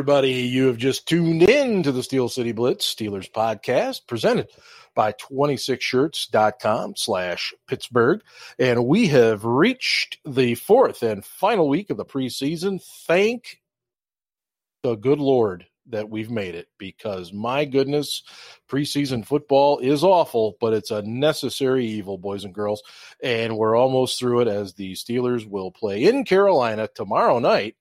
[0.00, 0.32] everybody.
[0.32, 4.48] You have just tuned in to the Steel City Blitz Steelers podcast presented
[4.94, 8.22] by 26shirts.com slash Pittsburgh.
[8.58, 12.82] And we have reached the fourth and final week of the preseason.
[13.06, 13.60] Thank
[14.82, 18.22] the good Lord that we've made it because my goodness,
[18.70, 22.82] preseason football is awful, but it's a necessary evil, boys and girls.
[23.22, 27.76] And we're almost through it as the Steelers will play in Carolina tomorrow night,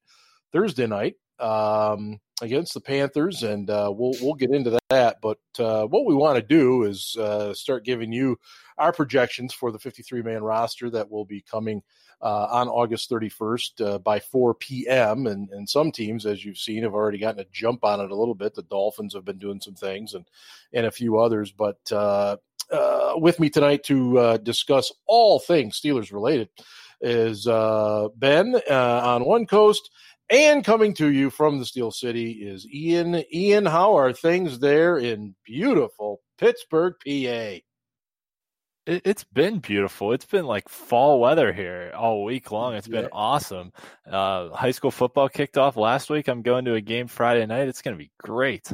[0.52, 5.18] Thursday night, um, against the Panthers, and uh, we'll we'll get into that.
[5.22, 8.38] But uh, what we want to do is uh, start giving you
[8.78, 11.84] our projections for the 53 man roster that will be coming
[12.22, 15.28] uh, on August 31st uh, by 4 p.m.
[15.28, 18.16] And, and some teams, as you've seen, have already gotten a jump on it a
[18.16, 18.56] little bit.
[18.56, 20.26] The Dolphins have been doing some things, and
[20.74, 21.52] and a few others.
[21.52, 22.38] But uh,
[22.72, 26.50] uh with me tonight to uh, discuss all things Steelers related
[27.02, 29.90] is uh, Ben on one coast.
[30.30, 33.24] And coming to you from the Steel City is Ian.
[33.34, 37.60] Ian, how are things there in beautiful Pittsburgh, PA?
[38.90, 40.14] it, has been beautiful.
[40.14, 42.74] It's been like fall weather here all week long.
[42.76, 43.10] It's been yeah.
[43.12, 43.72] awesome.
[44.10, 46.28] Uh, high school football kicked off last week.
[46.28, 47.68] I'm going to a game Friday night.
[47.68, 48.72] It's going to be great.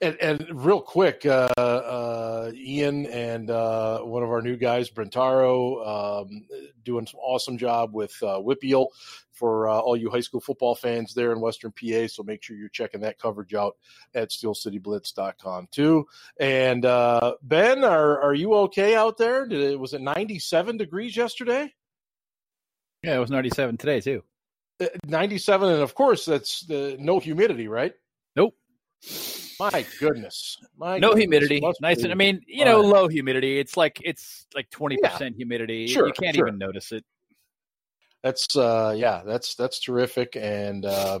[0.00, 6.22] And, and real quick, uh, uh, Ian and uh, one of our new guys, Brentaro,
[6.22, 6.46] um,
[6.84, 8.88] doing some awesome job with uh, WPIAL
[9.36, 12.06] for uh, all you high school football fans there in Western PA.
[12.08, 13.76] So make sure you're checking that coverage out
[14.14, 16.06] at SteelCityBlitz.com too.
[16.40, 19.46] And uh, Ben, are are you okay out there?
[19.46, 21.72] Did it was it 97 degrees yesterday?
[23.02, 24.24] Yeah, it was 97 today too.
[24.80, 27.94] Uh, 97, and of course that's the no humidity, right?
[28.34, 28.54] Nope.
[29.58, 30.58] My goodness.
[30.76, 31.22] My no goodness.
[31.22, 31.62] humidity.
[31.80, 32.02] Nice.
[32.02, 33.58] And I mean, you know, low humidity.
[33.58, 35.28] It's like it's like 20% yeah.
[35.36, 35.86] humidity.
[35.86, 36.48] Sure, you can't sure.
[36.48, 37.04] even notice it
[38.26, 41.20] that's uh yeah that's that's terrific and uh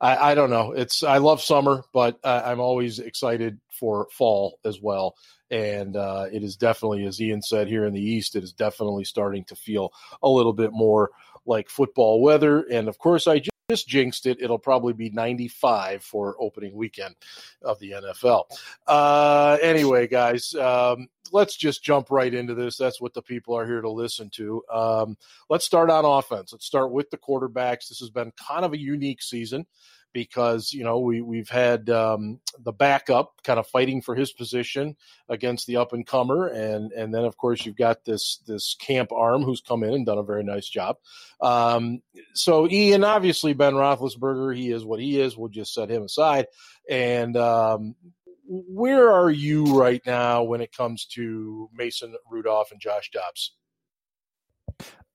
[0.00, 4.58] I, I don't know it's i love summer but I, i'm always excited for fall
[4.64, 5.14] as well
[5.50, 9.04] and uh, it is definitely as ian said here in the east it is definitely
[9.04, 11.10] starting to feel a little bit more
[11.44, 13.40] like football weather and of course i
[13.70, 14.40] just jinxed it.
[14.40, 17.14] It'll probably be 95 for opening weekend
[17.60, 18.44] of the NFL.
[18.86, 22.78] Uh, anyway, guys, um, let's just jump right into this.
[22.78, 24.62] That's what the people are here to listen to.
[24.72, 25.18] Um,
[25.50, 26.50] let's start on offense.
[26.50, 27.90] Let's start with the quarterbacks.
[27.90, 29.66] This has been kind of a unique season
[30.12, 34.96] because you know we we've had um, the backup kind of fighting for his position
[35.28, 39.12] against the up and comer, and and then of course you've got this this camp
[39.12, 40.96] arm who's come in and done a very nice job.
[41.40, 42.02] Um,
[42.34, 45.36] so Ian, obviously Ben Roethlisberger, he is what he is.
[45.36, 46.46] We'll just set him aside,
[46.88, 47.94] and um,
[48.48, 53.54] where are you right now when it comes to Mason Rudolph and Josh Dobbs?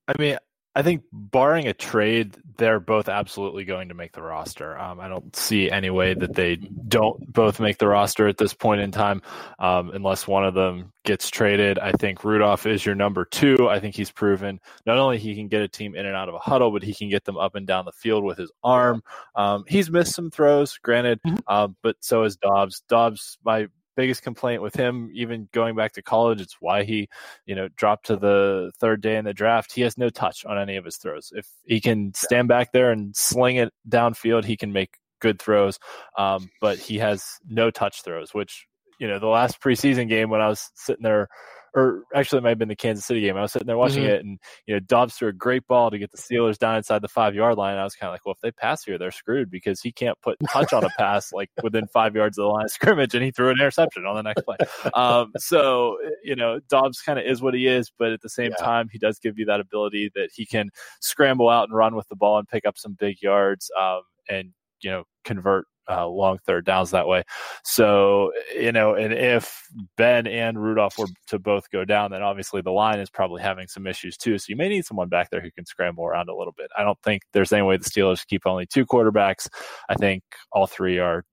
[0.07, 0.37] I mean,
[0.75, 4.78] I think barring a trade, they're both absolutely going to make the roster.
[4.78, 8.53] Um, I don't see any way that they don't both make the roster at this
[8.53, 9.22] point in time,
[9.59, 11.78] um, unless one of them gets traded.
[11.78, 13.69] I think Rudolph is your number two.
[13.69, 16.35] I think he's proven not only he can get a team in and out of
[16.35, 19.03] a huddle, but he can get them up and down the field with his arm.
[19.35, 21.38] Um, he's missed some throws, granted, mm-hmm.
[21.47, 22.84] um, but so has Dobbs.
[22.88, 27.07] Dobbs, my biggest complaint with him, even going back to college, it's why he,
[27.45, 29.73] you know, dropped to the third day in the draft.
[29.73, 31.31] He has no touch on any of his throws.
[31.35, 35.79] If he can stand back there and sling it downfield, he can make good throws.
[36.17, 38.67] Um, but he has no touch throws, which,
[38.99, 41.27] you know, the last preseason game when I was sitting there
[41.75, 43.35] or actually it might have been the Kansas City game.
[43.38, 44.13] I was sitting there watching mm-hmm.
[44.13, 47.01] it, and you know Dobbs threw a great ball to get the Steelers down inside
[47.01, 47.78] the five yard line.
[47.78, 50.19] I was kind of like, well, if they pass here, they're screwed because he can't
[50.22, 53.23] put touch on a pass like within five yards of the line of scrimmage, and
[53.23, 54.58] he threw an interception on the next play.
[54.93, 58.52] Um, so you know Dobbs kind of is what he is, but at the same
[58.58, 58.66] yeah.
[58.66, 60.70] time, he does give you that ability that he can
[61.02, 63.72] scramble out and run with the ball and pick up some big yards.
[63.79, 67.24] Um, and you know convert uh, long third downs that way.
[67.64, 72.62] So, you know, and if Ben and Rudolph were to both go down, then obviously
[72.62, 74.38] the line is probably having some issues too.
[74.38, 76.70] So you may need someone back there who can scramble around a little bit.
[76.78, 79.47] I don't think there's any way the Steelers keep only two quarterbacks.
[79.90, 81.24] I think all three are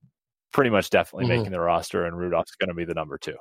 [0.53, 1.39] pretty much definitely mm-hmm.
[1.39, 3.37] making the roster, and Rudolph's going to be the number two.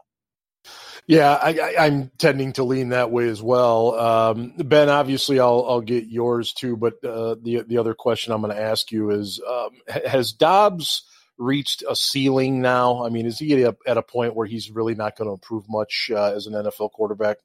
[1.09, 3.99] Yeah, I, am tending to lean that way as well.
[3.99, 6.77] Um, ben, obviously, I'll I'll get yours too.
[6.77, 9.69] But uh, the the other question I'm going to ask you is: um,
[10.05, 11.01] Has Dobbs
[11.39, 13.03] reached a ceiling now?
[13.03, 15.33] I mean, is he at a, at a point where he's really not going to
[15.33, 17.37] improve much uh, as an NFL quarterback?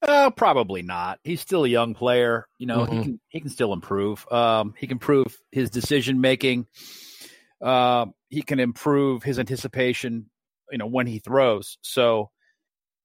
[0.00, 1.18] Uh, probably not.
[1.22, 2.48] He's still a young player.
[2.56, 2.96] You know, mm-hmm.
[2.96, 4.26] he can he can still improve.
[4.32, 6.66] Um, he can improve his decision making.
[7.60, 10.30] Uh, he can improve his anticipation
[10.72, 11.78] you know when he throws.
[11.82, 12.30] So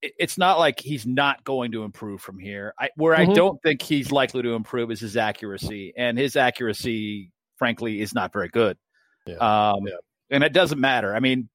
[0.01, 2.74] it's not like he's not going to improve from here.
[2.80, 3.31] I, where mm-hmm.
[3.31, 8.13] I don't think he's likely to improve is his accuracy, and his accuracy, frankly, is
[8.13, 8.78] not very good.
[9.25, 9.36] Yeah.
[9.36, 9.96] Um, yeah.
[10.31, 11.16] And it doesn't matter.
[11.16, 11.50] I mean,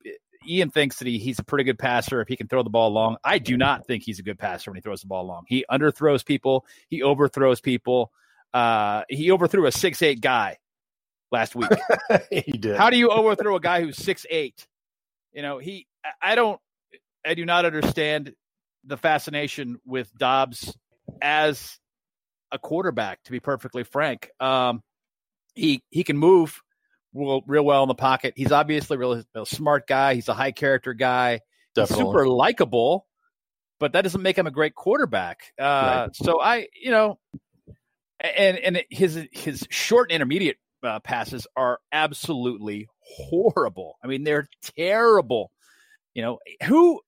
[0.47, 2.91] Ian thinks that he, he's a pretty good passer if he can throw the ball
[2.91, 3.17] long.
[3.25, 5.45] I do not think he's a good passer when he throws the ball long.
[5.49, 6.67] He underthrows people.
[6.89, 8.11] He overthrows people.
[8.53, 10.59] Uh, he overthrew a six eight guy
[11.33, 11.71] last week.
[12.31, 12.77] he did.
[12.77, 14.67] How do you overthrow a guy who's six eight?
[15.33, 15.87] You know, he.
[16.21, 16.61] I don't.
[17.25, 18.35] I do not understand
[18.85, 20.77] the fascination with Dobbs
[21.23, 21.79] as
[22.53, 23.23] a quarterback.
[23.25, 24.83] To be perfectly frank, um,
[25.55, 26.61] he he can move
[27.15, 28.35] real, real well in the pocket.
[28.37, 30.15] He's obviously really a smart guy.
[30.15, 31.41] He's a high character guy.
[31.75, 32.05] Definitely.
[32.05, 33.07] super likable,
[33.81, 35.53] but that doesn't make him a great quarterback.
[35.59, 36.11] Uh, right.
[36.15, 37.19] So I, you know,
[38.21, 43.97] and and his his short and intermediate uh, passes are absolutely horrible.
[44.03, 45.51] I mean, they're terrible.
[46.15, 47.01] You know, who,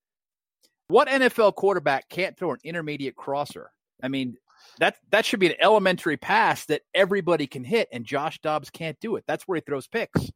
[0.88, 3.71] what NFL quarterback can't throw an intermediate crosser?
[4.03, 4.37] I mean,
[4.79, 8.99] that that should be an elementary pass that everybody can hit, and Josh Dobbs can't
[9.00, 9.25] do it.
[9.27, 10.31] That's where he throws picks.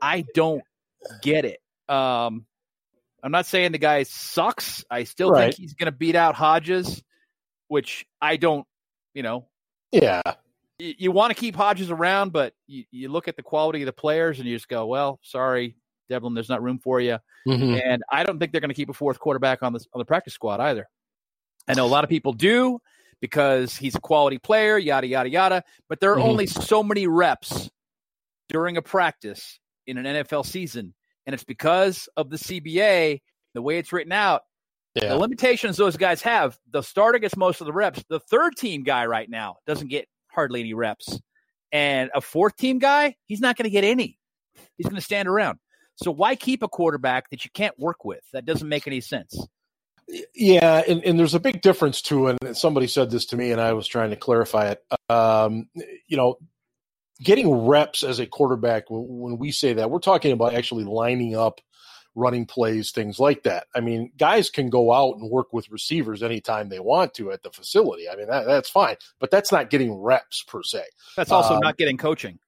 [0.00, 0.62] I don't
[1.22, 1.60] get it.
[1.88, 2.46] Um,
[3.22, 4.84] I'm not saying the guy sucks.
[4.90, 5.44] I still right.
[5.44, 7.02] think he's going to beat out Hodges,
[7.68, 8.66] which I don't.
[9.14, 9.46] You know,
[9.92, 10.22] yeah.
[10.78, 13.86] You, you want to keep Hodges around, but you, you look at the quality of
[13.86, 15.76] the players and you just go, well, sorry,
[16.08, 17.18] Devlin, there's not room for you.
[17.46, 17.80] Mm-hmm.
[17.84, 20.04] And I don't think they're going to keep a fourth quarterback on the on the
[20.04, 20.88] practice squad either.
[21.68, 22.78] I know a lot of people do
[23.20, 25.64] because he's a quality player, yada, yada, yada.
[25.88, 26.28] But there are mm-hmm.
[26.28, 27.70] only so many reps
[28.48, 30.94] during a practice in an NFL season.
[31.26, 33.22] And it's because of the CBA,
[33.54, 34.42] the way it's written out,
[34.94, 35.08] yeah.
[35.08, 36.58] the limitations those guys have.
[36.70, 38.04] The starter gets most of the reps.
[38.08, 41.18] The third team guy right now doesn't get hardly any reps.
[41.72, 44.18] And a fourth team guy, he's not going to get any.
[44.76, 45.58] He's going to stand around.
[45.96, 48.22] So why keep a quarterback that you can't work with?
[48.32, 49.46] That doesn't make any sense.
[50.34, 52.28] Yeah, and, and there's a big difference too.
[52.28, 54.84] And somebody said this to me, and I was trying to clarify it.
[55.08, 55.68] Um,
[56.06, 56.38] you know,
[57.22, 61.60] getting reps as a quarterback, when we say that, we're talking about actually lining up
[62.14, 63.66] running plays, things like that.
[63.74, 67.42] I mean, guys can go out and work with receivers anytime they want to at
[67.42, 68.08] the facility.
[68.08, 70.84] I mean, that, that's fine, but that's not getting reps per se.
[71.16, 72.38] That's also um, not getting coaching.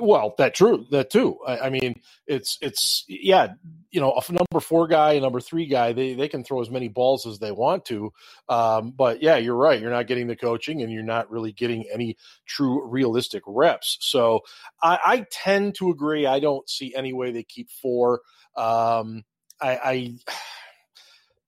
[0.00, 1.38] Well, that true, that too.
[1.46, 3.54] I, I, mean, it's it's yeah,
[3.92, 6.70] you know, a number four guy, a number three guy, they they can throw as
[6.70, 8.12] many balls as they want to.
[8.48, 9.80] Um, but yeah, you're right.
[9.80, 12.16] You're not getting the coaching, and you're not really getting any
[12.46, 13.98] true realistic reps.
[14.00, 14.40] So
[14.82, 16.26] I, I tend to agree.
[16.26, 18.22] I don't see any way they keep four.
[18.56, 19.22] Um,
[19.60, 20.16] I, I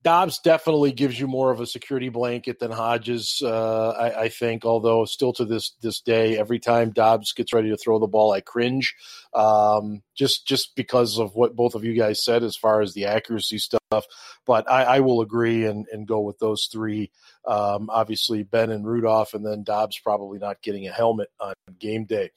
[0.08, 4.64] Dobbs definitely gives you more of a security blanket than Hodges, uh, I, I, think.
[4.64, 8.32] Although still to this this day, every time Dobbs gets ready to throw the ball,
[8.32, 8.94] I cringe,
[9.34, 13.05] um, just just because of what both of you guys said as far as the
[13.05, 13.82] accuracy stuff.
[13.90, 17.11] But I, I will agree and, and go with those three.
[17.46, 22.05] Um, obviously, Ben and Rudolph, and then Dobbs probably not getting a helmet on game
[22.05, 22.31] day.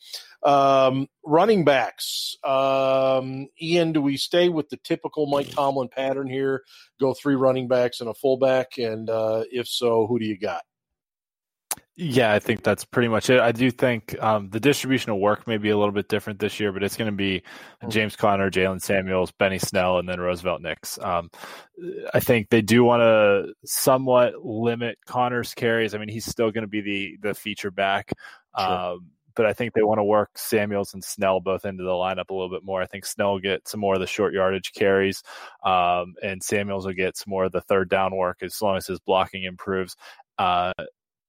[0.44, 2.38] Um, running backs.
[2.44, 6.64] Um, Ian, do we stay with the typical Mike Tomlin pattern here?
[7.00, 10.62] Go three running backs and a fullback, and uh, if so, who do you got?
[11.98, 13.40] Yeah, I think that's pretty much it.
[13.42, 16.60] I do think um, the distribution of work may be a little bit different this
[16.60, 17.90] year, but it's going to be mm-hmm.
[17.90, 20.98] James Conner, Jaylen Samuels, Benny Snell, and then Roosevelt Nix.
[21.00, 21.30] Um,
[22.14, 25.94] I think they do want to somewhat limit Conner's carries.
[25.94, 28.14] I mean, he's still going to be the the feature back.
[28.58, 28.68] Sure.
[28.68, 32.30] Um, but I think they want to work Samuels and Snell both into the lineup
[32.30, 32.82] a little bit more.
[32.82, 35.24] I think Snell will get some more of the short yardage carries,
[35.64, 38.88] um, and Samuels will get some more of the third down work as long as
[38.88, 39.96] his blocking improves.
[40.38, 40.74] Uh,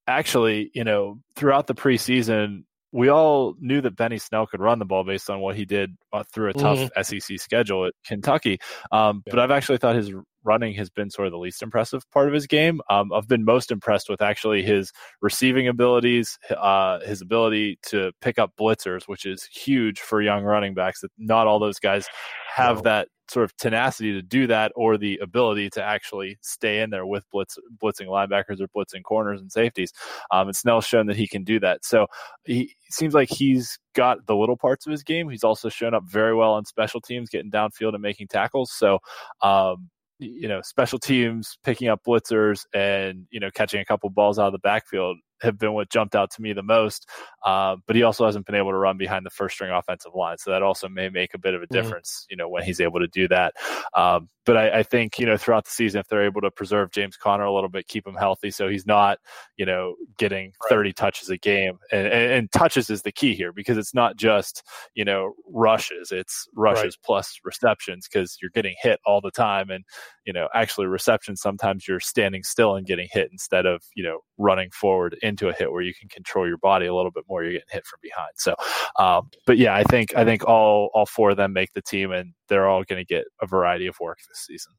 [0.07, 4.85] actually, you know, throughout the preseason, we all knew that Benny Snell could run the
[4.85, 7.19] ball based on what he did uh, through a tough mm-hmm.
[7.19, 8.59] SEC schedule at Kentucky.
[8.91, 9.31] Um, yeah.
[9.31, 12.33] But I've actually thought his running has been sort of the least impressive part of
[12.33, 12.81] his game.
[12.89, 18.39] Um, I've been most impressed with actually his receiving abilities, uh, his ability to pick
[18.39, 21.01] up blitzers, which is huge for young running backs.
[21.01, 22.07] That not all those guys
[22.55, 22.81] have no.
[22.83, 27.05] that sort of tenacity to do that or the ability to actually stay in there
[27.05, 29.91] with blitz, blitzing linebackers or blitzing corners and safeties.
[30.31, 31.85] Um, and Snell's shown that he can do that.
[31.85, 32.07] So
[32.43, 35.29] he seems like he's got the little parts of his game.
[35.29, 38.71] He's also shown up very well on special teams, getting downfield and making tackles.
[38.71, 38.99] So,
[39.41, 39.89] um,
[40.19, 44.47] you know, special teams picking up blitzers and, you know, catching a couple balls out
[44.47, 47.07] of the backfield have been what jumped out to me the most.
[47.45, 50.37] Uh, but he also hasn't been able to run behind the first string offensive line,
[50.37, 51.75] so that also may make a bit of a mm-hmm.
[51.75, 52.33] difference, mm-hmm.
[52.33, 53.53] you know, when he's able to do that.
[53.93, 56.91] Um, but I, I, think you know throughout the season, if they're able to preserve
[56.91, 59.19] James Conner a little bit, keep him healthy, so he's not
[59.57, 60.69] you know getting right.
[60.69, 64.17] 30 touches a game, and, and, and, touches is the key here because it's not
[64.17, 64.63] just
[64.95, 67.05] you know rushes, it's rushes right.
[67.05, 69.85] plus receptions because you're getting hit all the time, and
[70.25, 74.19] you know actually receptions sometimes you're standing still and getting hit instead of you know
[74.37, 77.43] running forward into a hit where you can control your body a little bit more.
[77.43, 78.31] You're getting hit from behind.
[78.37, 78.55] So,
[78.97, 82.11] um, but yeah, I think I think all all four of them make the team,
[82.11, 84.73] and they're all going to get a variety of work this season.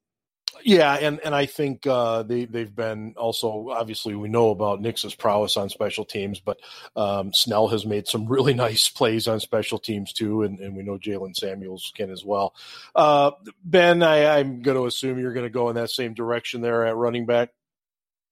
[0.62, 5.14] Yeah, and and I think uh, they they've been also obviously we know about Nix's
[5.14, 6.58] prowess on special teams, but
[6.94, 10.82] um, Snell has made some really nice plays on special teams too, and, and we
[10.82, 12.54] know Jaylen Samuels can as well.
[12.94, 13.32] Uh,
[13.64, 16.86] ben, I, I'm going to assume you're going to go in that same direction there
[16.86, 17.50] at running back.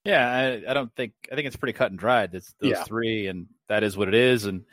[0.04, 2.34] Yeah, I, I don't think I think it's pretty cut and dried.
[2.34, 2.84] It's those yeah.
[2.84, 4.46] three, and that is what it is.
[4.46, 4.64] And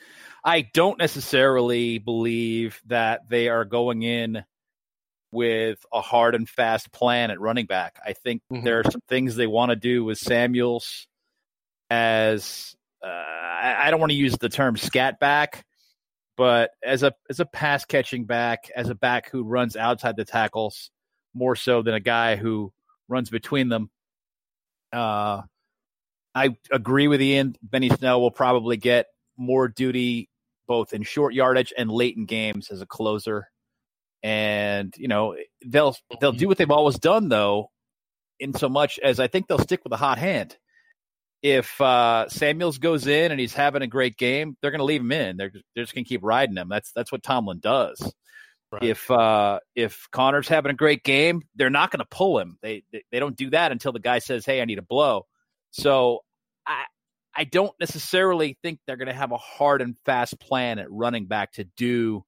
[0.44, 4.44] I don't necessarily believe that they are going in
[5.32, 8.00] with a hard and fast plan at running back.
[8.04, 8.64] I think mm-hmm.
[8.64, 11.08] there are some things they want to do with Samuels
[11.92, 15.66] as uh, I, I don't want to use the term scat back,
[16.38, 20.26] but as a as a pass catching back, as a back who runs outside the
[20.26, 20.90] tackles
[21.34, 22.74] more so than a guy who
[23.08, 23.90] runs between them.
[24.92, 25.42] Uh,
[26.36, 27.56] I agree with Ian.
[27.62, 30.30] Benny Snell will probably get more duty
[30.68, 33.50] both in short yardage and late in games as a closer.
[34.22, 37.72] And you know they'll they'll do what they've always done though
[38.40, 40.58] in so much as i think they'll stick with a hot hand.
[41.42, 45.00] If uh, samuels goes in and he's having a great game they're going to leave
[45.00, 45.38] him in.
[45.38, 46.68] They're, they're just going to keep riding him.
[46.68, 48.14] That's that's what tomlin does
[48.72, 48.84] right.
[48.84, 52.84] if uh, if conner's having a great game they're not going to pull him they,
[52.92, 55.26] they they don't do that until the guy says hey i need a blow
[55.72, 56.20] so
[56.66, 56.84] i
[57.36, 61.26] i don't necessarily think they're going to have a hard and fast plan at running
[61.26, 62.24] back to do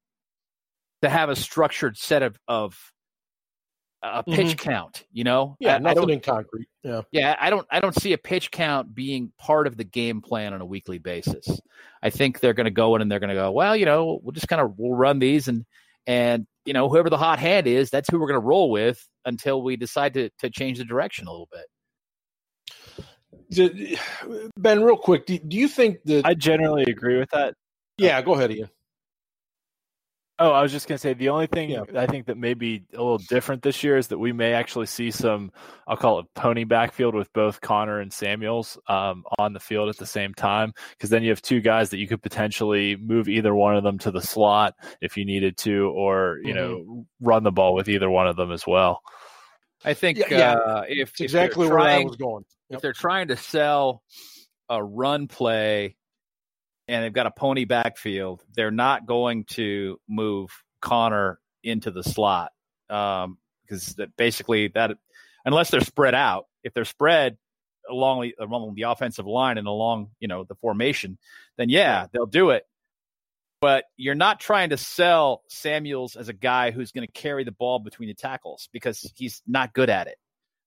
[1.01, 2.77] to have a structured set of of
[4.03, 4.69] a pitch mm-hmm.
[4.69, 5.03] count.
[5.12, 6.67] You know, yeah, I, nothing I in concrete.
[6.83, 7.36] Yeah, yeah.
[7.39, 10.62] I don't I don't see a pitch count being part of the game plan on
[10.62, 11.62] a weekly basis.
[12.01, 14.19] I think they're going to go in and they're going to go, well, you know,
[14.24, 15.65] we'll just kind of we'll run these and
[16.08, 19.08] and you know whoever the hot hand is, that's who we're going to roll with
[19.25, 21.65] until we decide to to change the direction a little bit.
[24.58, 27.55] Ben, real quick, do, do you think that I generally agree with that?
[27.98, 28.70] Yeah, go ahead, Ian.
[30.43, 31.83] Oh, I was just gonna say the only thing yeah.
[31.95, 34.88] I think that may be a little different this year is that we may actually
[34.88, 35.51] see some,
[35.88, 39.98] I'll call it pony backfield with both Conner and Samuels um, on the field at
[39.98, 43.53] the same time, because then you have two guys that you could potentially move either
[43.53, 46.88] one of them to the slot if you needed to, or you mm-hmm.
[46.88, 49.01] know run the ball with either one of them as well.
[49.86, 50.53] I think yeah, yeah.
[50.53, 52.45] Uh, if, if exactly trying, where I was going.
[52.69, 52.77] Yep.
[52.77, 54.01] If they're trying to sell
[54.69, 55.98] a run play
[56.91, 62.51] and they've got a pony backfield, they're not going to move Conner into the slot
[62.89, 64.98] um, because that basically that
[65.45, 67.38] unless they're spread out, if they're spread
[67.89, 71.17] along the, along the offensive line and along you know the formation,
[71.57, 72.65] then yeah, they'll do it.
[73.62, 77.53] But you're not trying to sell Samuels as a guy who's going to carry the
[77.53, 80.17] ball between the tackles because he's not good at it.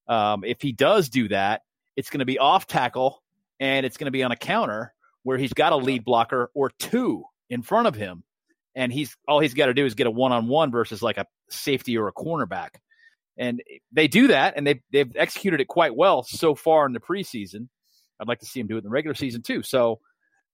[0.08, 1.62] Um, if he does do that,
[1.96, 3.22] it's going to be off tackle
[3.60, 4.93] and it's going to be on a counter
[5.24, 8.22] where he's got a lead blocker or two in front of him,
[8.76, 11.18] and he's all he's got to do is get a one on one versus like
[11.18, 12.70] a safety or a cornerback.
[13.36, 17.00] And they do that, and they've they've executed it quite well so far in the
[17.00, 17.68] preseason.
[18.20, 19.62] I'd like to see him do it in the regular season too.
[19.62, 19.98] So,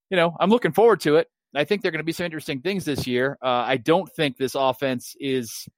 [0.09, 1.29] you know, I'm looking forward to it.
[1.55, 3.37] I think there are going to be some interesting things this year.
[3.43, 5.69] Uh, I don't think this offense is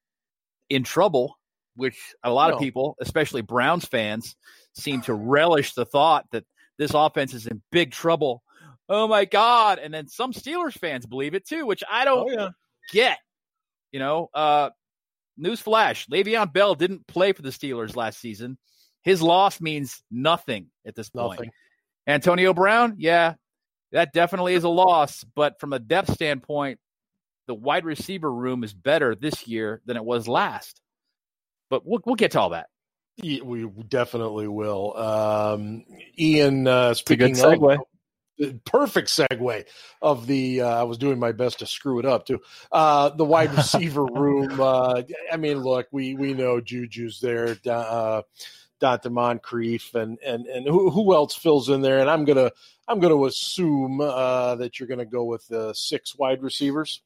[0.69, 1.37] in trouble,
[1.75, 2.55] which a lot no.
[2.55, 4.35] of people, especially Browns fans,
[4.73, 6.45] seem to relish the thought that
[6.77, 8.43] this offense is in big trouble
[8.89, 12.33] oh my god and then some steelers fans believe it too which i don't oh,
[12.33, 12.49] yeah.
[12.91, 13.17] get
[13.91, 14.69] you know uh
[15.39, 18.57] newsflash Le'Veon Bell didn't play for the Steelers last season.
[19.01, 21.39] His loss means nothing at this point.
[21.39, 21.51] Nothing.
[22.07, 23.35] Antonio Brown, yeah,
[23.91, 25.25] that definitely is a loss.
[25.35, 26.79] But from a depth standpoint,
[27.47, 30.81] the wide receiver room is better this year than it was last.
[31.69, 32.67] But we'll, we'll get to all that.
[33.21, 34.97] We definitely will.
[34.97, 35.83] Um,
[36.17, 37.61] Ian, uh, speaking of,
[38.65, 39.65] perfect segue
[40.01, 42.41] of the uh, I was doing my best to screw it up too.
[42.71, 44.43] Uh, the wide receiver room.
[44.63, 48.21] Uh, I mean, look, we we know Juju's there, uh,
[48.79, 51.99] Donte Moncrief, and and and who, who else fills in there?
[51.99, 52.51] And I'm gonna
[52.87, 57.01] I'm gonna assume uh, that you're gonna go with the six wide receivers.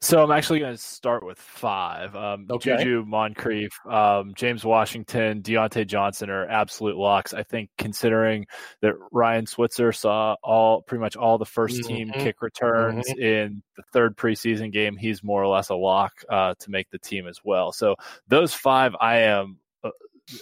[0.00, 2.16] So I'm actually going to start with five.
[2.16, 2.78] Um, okay.
[2.78, 7.34] Juju, Moncrief, um, James Washington, Diontae Johnson are absolute locks.
[7.34, 8.46] I think considering
[8.80, 12.20] that Ryan Switzer saw all pretty much all the first team mm-hmm.
[12.20, 13.20] kick returns mm-hmm.
[13.20, 16.98] in the third preseason game, he's more or less a lock uh, to make the
[16.98, 17.70] team as well.
[17.70, 17.96] So
[18.26, 19.90] those five, I am uh,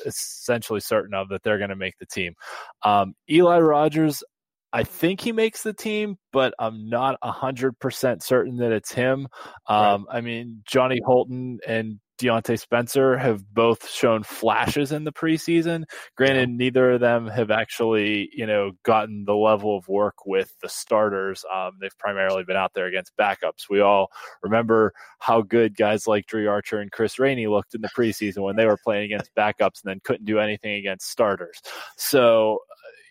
[0.07, 2.35] essentially certain of that they're going to make the team.
[2.83, 4.23] Um, Eli Rogers,
[4.73, 9.29] I think he makes the team, but I'm not hundred percent certain that it's him.
[9.67, 10.19] Um, right.
[10.19, 15.85] I mean, Johnny Holton and Diontae Spencer have both shown flashes in the preseason.
[16.17, 20.69] Granted, neither of them have actually, you know, gotten the level of work with the
[20.69, 21.45] starters.
[21.55, 23.71] Um, they've primarily been out there against backups.
[23.71, 24.11] We all
[24.43, 28.57] remember how good guys like Dri Archer and Chris Rainey looked in the preseason when
[28.57, 31.61] they were playing against backups and then couldn't do anything against starters.
[31.97, 32.59] So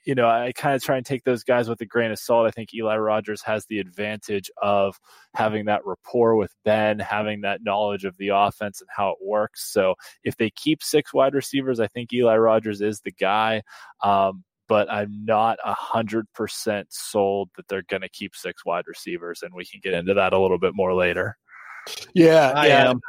[0.07, 2.47] you know, I kind of try and take those guys with a grain of salt.
[2.47, 4.97] I think Eli Rogers has the advantage of
[5.35, 9.69] having that rapport with Ben, having that knowledge of the offense and how it works.
[9.69, 13.63] So if they keep six wide receivers, I think Eli Rogers is the guy.
[14.01, 18.85] Um, but I'm not a hundred percent sold that they're going to keep six wide
[18.87, 21.37] receivers, and we can get into that a little bit more later.
[22.13, 22.89] Yeah, I yeah.
[22.91, 23.01] am.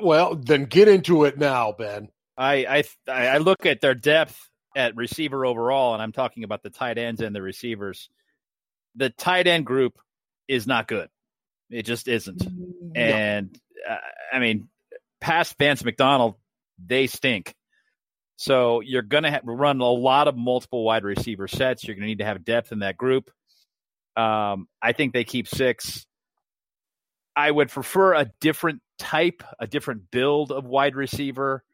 [0.00, 2.10] Well, then get into it now, Ben.
[2.36, 6.70] I I I look at their depth at receiver overall, and I'm talking about the
[6.70, 8.08] tight ends and the receivers,
[8.94, 9.98] the tight end group
[10.46, 11.08] is not good.
[11.70, 12.42] It just isn't.
[12.44, 12.92] No.
[12.94, 13.58] And
[13.88, 13.96] uh,
[14.32, 14.68] I mean,
[15.20, 16.34] past Vance McDonald,
[16.84, 17.54] they stink.
[18.36, 21.84] So you're going to run a lot of multiple wide receiver sets.
[21.84, 23.30] You're going to need to have depth in that group.
[24.16, 26.06] Um, I think they keep six.
[27.34, 31.64] I would prefer a different type, a different build of wide receiver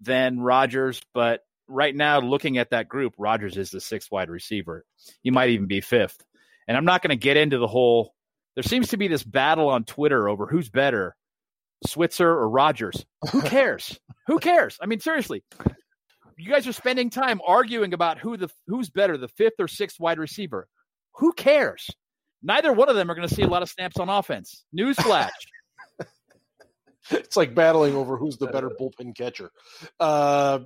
[0.00, 1.40] than Rogers, but
[1.72, 4.84] right now, looking at that group, Rogers is the sixth wide receiver.
[5.22, 6.22] He might even be fifth.
[6.68, 8.14] And I'm not going to get into the whole.
[8.54, 11.16] There seems to be this battle on Twitter over who's better,
[11.86, 13.04] Switzer or Rogers.
[13.32, 13.98] Who cares?
[14.26, 14.78] who cares?
[14.80, 15.42] I mean, seriously,
[16.36, 19.98] you guys are spending time arguing about who the who's better, the fifth or sixth
[19.98, 20.68] wide receiver.
[21.16, 21.90] Who cares?
[22.42, 24.64] Neither one of them are going to see a lot of snaps on offense.
[24.76, 25.30] Newsflash.
[27.10, 29.50] it's like battling over who's the better bullpen catcher.
[29.98, 30.60] Uh,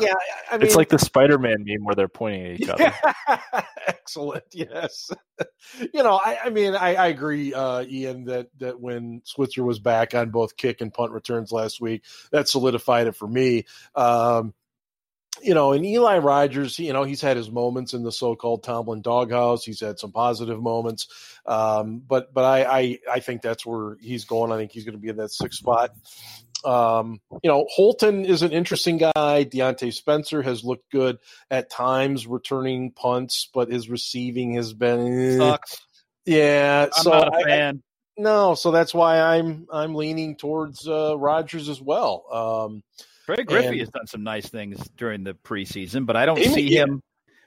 [0.00, 0.14] yeah,
[0.50, 2.92] I mean, it's like the Spider-Man meme where they're pointing at each other.
[3.86, 4.44] excellent.
[4.52, 5.10] Yes,
[5.78, 9.78] you know, I, I mean, I, I agree, uh, Ian, that that when Switzer was
[9.78, 13.64] back on both kick and punt returns last week, that solidified it for me.
[13.94, 14.54] Um,
[15.42, 19.02] you know, and Eli Rogers, you know, he's had his moments in the so-called Tomlin
[19.02, 19.64] doghouse.
[19.64, 21.08] He's had some positive moments,
[21.46, 24.52] um, but but I, I I think that's where he's going.
[24.52, 25.90] I think he's going to be in that sixth spot.
[26.64, 29.12] Um, you know, Holton is an interesting guy.
[29.16, 31.18] Diontae Spencer has looked good
[31.50, 35.78] at times returning punts, but his receiving has been sucks.
[36.26, 37.82] Yeah, I'm so not a fan.
[38.18, 42.24] I, no, so that's why I'm I'm leaning towards uh, Rogers as well.
[42.30, 42.82] Um,
[43.34, 46.74] Trey Griffey and, has done some nice things during the preseason, but I don't see
[46.74, 46.82] yeah.
[46.82, 47.02] him.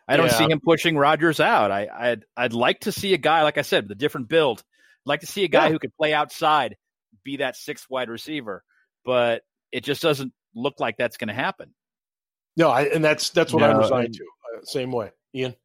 [0.07, 0.33] I don't yeah.
[0.33, 1.71] see him pushing Rogers out.
[1.71, 4.59] I, I'd I'd like to see a guy like I said, the different build.
[4.59, 5.71] I'd like to see a guy yeah.
[5.71, 6.75] who could play outside,
[7.23, 8.63] be that sixth wide receiver
[9.05, 9.41] but
[9.71, 11.73] it just doesn't look like that's going to happen.
[12.55, 14.23] No, I, and that's that's what no, I'm resigned to.
[14.23, 15.55] Uh, same way, Ian.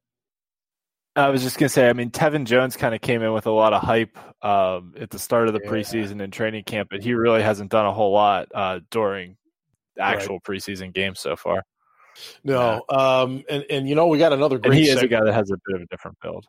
[1.14, 3.50] I was just gonna say, I mean, Tevin Jones kind of came in with a
[3.50, 5.70] lot of hype um, at the start of the yeah.
[5.70, 9.36] preseason and training camp, but he really hasn't done a whole lot uh, during
[9.98, 10.42] actual right.
[10.42, 11.64] preseason games so far.
[12.42, 12.96] No, yeah.
[12.96, 14.72] um, and and you know we got another great.
[14.72, 16.46] And he is a guy that has a bit of a different build.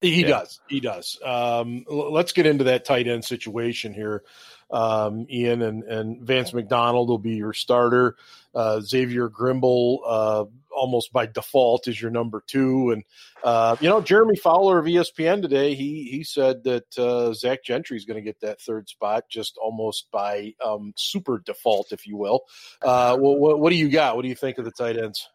[0.00, 0.28] He yeah.
[0.28, 0.60] does.
[0.68, 1.18] He does.
[1.24, 4.22] Um, let's get into that tight end situation here
[4.70, 8.16] um, Ian and, and Vance McDonald will be your starter.
[8.54, 10.44] Uh, Xavier Grimble, uh,
[10.78, 12.90] almost by default, is your number two.
[12.90, 13.04] And
[13.42, 17.96] uh, you know, Jeremy Fowler of ESPN today, he he said that uh, Zach Gentry
[17.96, 22.16] is going to get that third spot just almost by um, super default, if you
[22.16, 22.42] will.
[22.82, 24.16] Uh, what, what do you got?
[24.16, 25.28] What do you think of the tight ends?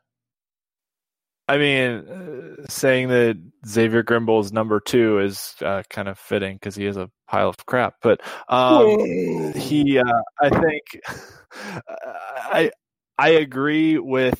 [1.47, 6.55] I mean, uh, saying that Xavier Grimble is number two is uh, kind of fitting
[6.55, 7.95] because he is a pile of crap.
[8.01, 10.83] But um, he, uh, I think,
[11.85, 12.71] I
[13.17, 14.39] I agree with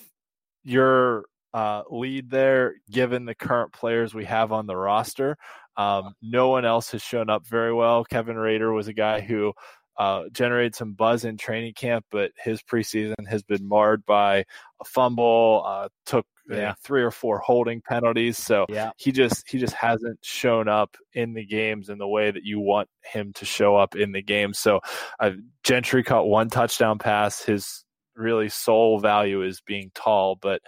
[0.63, 2.75] your uh, lead there.
[2.89, 5.37] Given the current players we have on the roster,
[5.77, 8.03] um, no one else has shown up very well.
[8.03, 9.53] Kevin Rader was a guy who
[9.97, 14.45] uh, generated some buzz in training camp, but his preseason has been marred by
[14.81, 16.73] a fumble, uh, took yeah.
[16.83, 18.37] three or four holding penalties.
[18.37, 18.91] So yeah.
[18.97, 22.59] he just he just hasn't shown up in the games in the way that you
[22.59, 24.53] want him to show up in the game.
[24.53, 24.81] So
[25.19, 25.31] uh,
[25.63, 27.43] Gentry caught one touchdown pass.
[27.43, 30.61] His really sole value is being tall, but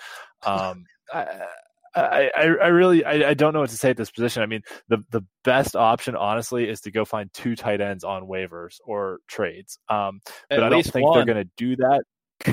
[0.43, 1.49] um, I,
[1.95, 4.43] I, I really I, I don't know what to say at this position.
[4.43, 8.23] I mean, the the best option, honestly, is to go find two tight ends on
[8.23, 9.79] waivers or trades.
[9.87, 11.17] Um, but I don't think one.
[11.17, 12.03] they're going to do that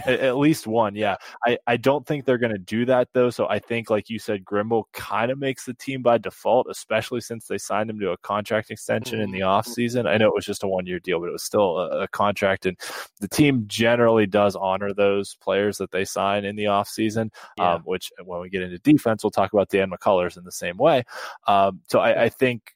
[0.07, 1.17] at least one, yeah.
[1.45, 3.31] I, I don't think they're going to do that though.
[3.31, 7.21] So I think, like you said, Grimble kind of makes the team by default, especially
[7.21, 9.71] since they signed him to a contract extension in the mm-hmm.
[9.71, 10.07] offseason.
[10.07, 12.09] I know it was just a one year deal, but it was still a, a,
[12.09, 12.67] contract.
[12.67, 12.79] And
[13.21, 17.75] the team generally does honor those players that they sign in the offseason, yeah.
[17.75, 20.77] um, which when we get into defense, we'll talk about Dan McCullers in the same
[20.77, 21.05] way.
[21.47, 22.73] Um, so I, I think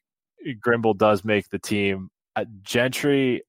[0.59, 2.09] Grimble does make the team.
[2.35, 3.41] Uh, Gentry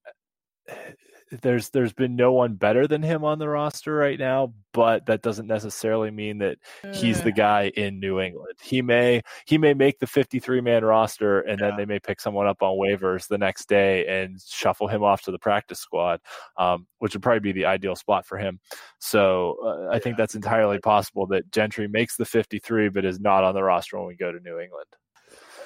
[1.31, 5.23] there's there's been no one better than him on the roster right now, but that
[5.23, 6.59] doesn't necessarily mean that
[6.93, 8.55] he's the guy in New England.
[8.63, 11.69] He may he may make the 53 man roster and yeah.
[11.69, 15.23] then they may pick someone up on waivers the next day and shuffle him off
[15.23, 16.21] to the practice squad,
[16.57, 18.61] um, which would probably be the ideal spot for him.
[18.99, 19.99] So uh, I yeah.
[20.01, 23.99] think that's entirely possible that Gentry makes the 53 but is not on the roster
[23.99, 24.89] when we go to New England.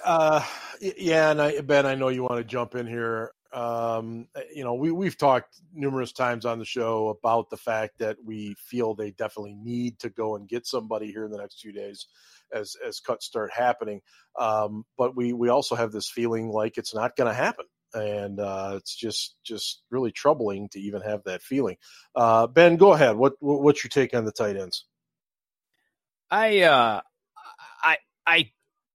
[0.04, 0.44] Uh,
[0.80, 3.32] yeah, and I, Ben, I know you want to jump in here.
[3.52, 7.98] Um, eh, you know, we we've talked numerous times on the show about the fact
[7.98, 11.60] that we feel they definitely need to go and get somebody here in the next
[11.60, 12.06] few days
[12.52, 14.00] as as cuts start happening.
[14.38, 18.40] Um, but we we also have this feeling like it's not going to happen, and
[18.40, 21.76] uh, it's just just really troubling to even have that feeling.
[22.14, 23.16] Uh, ben, go ahead.
[23.16, 24.86] What what's your take on the tight ends?
[26.30, 27.00] I uh,
[27.82, 28.50] I I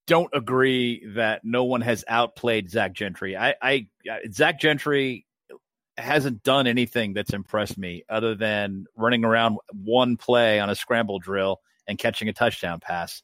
[0.08, 3.38] don't agree that no one has outplayed Zach Gentry.
[3.38, 3.88] I, I
[4.32, 5.26] Zach Gentry
[5.98, 11.20] hasn't done anything that's impressed me other than running around one play on a scramble
[11.20, 13.22] drill and catching a touchdown pass.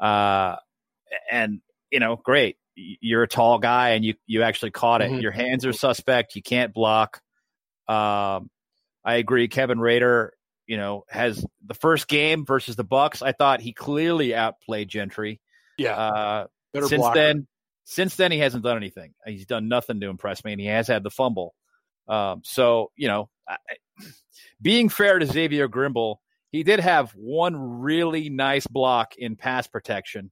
[0.00, 0.56] Uh,
[1.30, 2.56] and you know, great.
[2.74, 5.10] You're a tall guy and you you actually caught it.
[5.10, 5.20] Mm-hmm.
[5.20, 6.34] Your hands are suspect.
[6.34, 7.20] You can't block.
[7.86, 8.48] Um,
[9.04, 9.48] I agree.
[9.48, 10.32] Kevin Rader,
[10.66, 13.20] you know, has the first game versus the Bucs.
[13.20, 15.41] I thought he clearly outplayed Gentry.
[15.78, 15.96] Yeah.
[15.96, 17.18] Uh, since blocker.
[17.18, 17.46] then,
[17.84, 19.14] since then he hasn't done anything.
[19.26, 21.54] He's done nothing to impress me, and he has had the fumble.
[22.08, 23.56] Um, so you know, I,
[24.60, 26.16] being fair to Xavier Grimble,
[26.50, 30.30] he did have one really nice block in pass protection,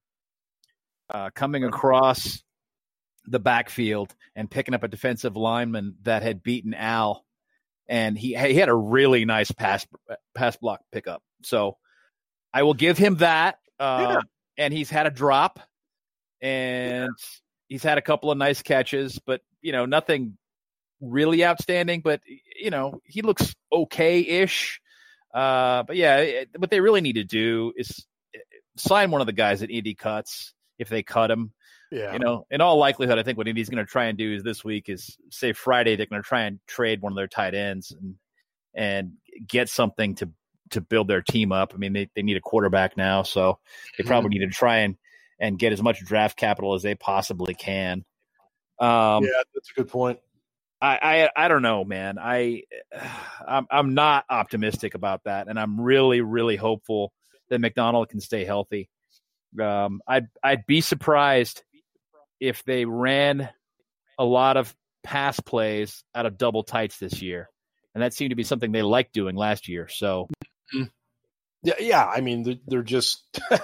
[1.09, 2.43] uh, coming across
[3.27, 7.25] the backfield and picking up a defensive lineman that had beaten Al,
[7.89, 9.87] and he he had a really nice pass
[10.35, 11.23] pass block pickup.
[11.43, 11.77] So
[12.55, 13.59] I will give him that.
[13.79, 14.21] Uh, yeah
[14.61, 15.59] and he's had a drop
[16.43, 17.27] and yeah.
[17.69, 20.37] he's had a couple of nice catches, but you know, nothing
[21.01, 22.21] really outstanding, but
[22.61, 24.81] you know, he looks okay-ish.
[25.35, 28.39] Uh, but yeah, it, what they really need to do is eh,
[28.77, 31.53] sign one of the guys that Indy cuts if they cut him.
[31.91, 32.13] Yeah.
[32.13, 34.43] You know, in all likelihood, I think what Indy's going to try and do is
[34.43, 37.55] this week is say Friday they're going to try and trade one of their tight
[37.55, 38.15] ends and
[38.75, 39.13] and
[39.49, 40.31] get something to
[40.71, 41.73] to build their team up.
[41.75, 43.59] I mean, they, they need a quarterback now, so
[43.97, 44.41] they probably mm-hmm.
[44.41, 44.97] need to try and
[45.39, 48.05] and get as much draft capital as they possibly can.
[48.79, 50.19] Um, yeah, that's a good point.
[50.81, 52.19] I, I I don't know, man.
[52.19, 52.63] I
[53.47, 57.13] I'm I'm not optimistic about that, and I'm really really hopeful
[57.49, 58.89] that McDonald can stay healthy.
[59.61, 61.63] Um, I'd I'd be surprised
[62.39, 63.51] if they ran
[64.19, 67.49] a lot of pass plays out of double tights this year,
[67.95, 69.89] and that seemed to be something they liked doing last year.
[69.89, 70.29] So
[70.75, 70.85] Mm-hmm.
[71.63, 72.07] Yeah, yeah.
[72.07, 73.23] I mean, they're, just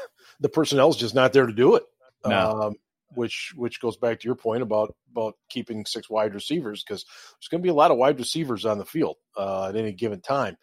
[0.41, 1.85] the personnel's just not there to do it.
[2.27, 2.63] No.
[2.63, 2.75] Um,
[3.15, 7.49] which which goes back to your point about about keeping six wide receivers because there's
[7.49, 10.21] going to be a lot of wide receivers on the field uh, at any given
[10.21, 10.57] time.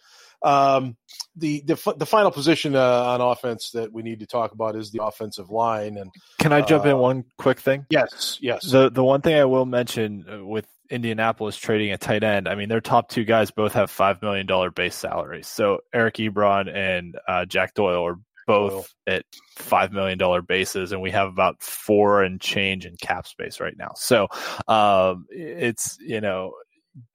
[0.43, 0.97] Um,
[1.35, 4.91] the the the final position uh, on offense that we need to talk about is
[4.91, 5.97] the offensive line.
[5.97, 7.85] And can I jump uh, in one quick thing?
[7.89, 8.69] Yes, yes.
[8.69, 12.47] The the one thing I will mention uh, with Indianapolis trading a tight end.
[12.47, 15.47] I mean, their top two guys both have five million dollar base salaries.
[15.47, 19.25] So Eric Ebron and uh, Jack Doyle are both at
[19.55, 23.75] five million dollar bases, and we have about four and change in cap space right
[23.77, 23.91] now.
[23.95, 24.27] So
[24.67, 26.53] um, it's you know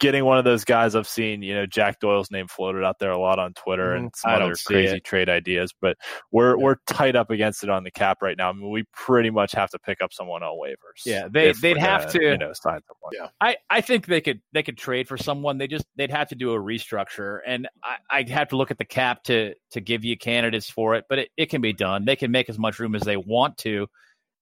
[0.01, 3.11] getting one of those guys I've seen, you know, Jack Doyle's name floated out there
[3.11, 5.05] a lot on Twitter mm, and some I other crazy it.
[5.05, 5.97] trade ideas, but
[6.33, 6.65] we're yeah.
[6.65, 8.51] we're tight up against it on the cap right now.
[8.51, 11.05] I mean, we pretty much have to pick up someone on waivers.
[11.07, 13.13] Yeah, they they'd have to you know sign someone.
[13.13, 15.59] Yeah, I I think they could they could trade for someone.
[15.59, 18.79] They just they'd have to do a restructure, and I, I'd have to look at
[18.79, 22.05] the cap to to give you candidates for it, but it, it can be done.
[22.05, 23.87] They can make as much room as they want to.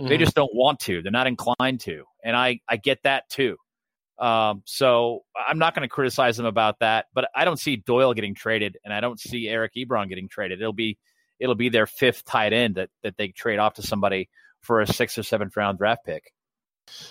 [0.00, 0.08] Mm-hmm.
[0.08, 1.02] They just don't want to.
[1.02, 3.56] They're not inclined to, and I I get that too.
[4.18, 8.14] Um, so I'm not going to criticize them about that, but I don't see Doyle
[8.14, 10.60] getting traded, and I don't see Eric Ebron getting traded.
[10.60, 10.98] It'll be
[11.38, 14.28] it'll be their fifth tight end that that they trade off to somebody
[14.62, 16.32] for a sixth or seventh round draft pick.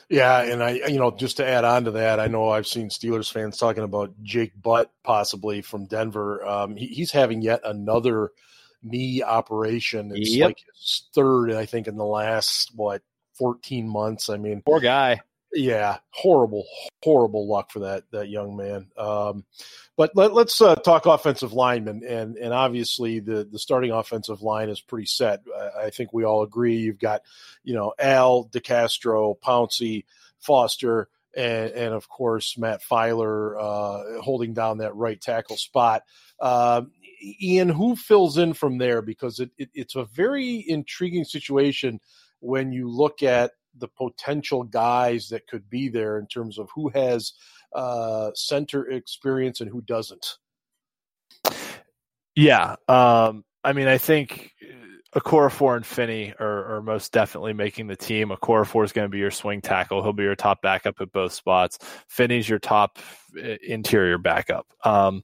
[0.09, 2.89] Yeah, and I, you know, just to add on to that, I know I've seen
[2.89, 6.45] Steelers fans talking about Jake Butt possibly from Denver.
[6.45, 8.31] Um, he, he's having yet another
[8.81, 10.11] knee operation.
[10.15, 10.47] It's yep.
[10.47, 13.01] like his third, I think, in the last what
[13.37, 14.29] 14 months.
[14.29, 15.19] I mean, poor guy
[15.55, 16.65] yeah, horrible,
[17.03, 18.87] horrible luck for that that young man.
[18.97, 19.45] Um,
[19.97, 24.69] but let, us uh, talk offensive linemen, and and obviously the the starting offensive line
[24.69, 25.41] is pretty set.
[25.57, 26.77] I, I think we all agree.
[26.77, 27.21] You've got,
[27.63, 30.05] you know, Al DeCastro, Pouncey,
[30.39, 36.03] Foster, and, and of course Matt Feiler uh, holding down that right tackle spot.
[36.39, 36.83] Uh,
[37.41, 39.01] Ian, who fills in from there?
[39.01, 41.99] Because it, it, it's a very intriguing situation
[42.39, 46.89] when you look at the potential guys that could be there in terms of who
[46.89, 47.33] has
[47.73, 50.38] uh, center experience and who doesn't.
[52.35, 54.51] Yeah, um, I mean, I think
[55.15, 58.29] Okorafor and Finney are, are, most definitely making the team.
[58.29, 60.03] Okorafor is going to be your swing tackle.
[60.03, 61.79] He'll be your top backup at both spots.
[62.09, 62.99] Finney's your top
[63.38, 64.67] uh, interior backup.
[64.83, 65.23] Um,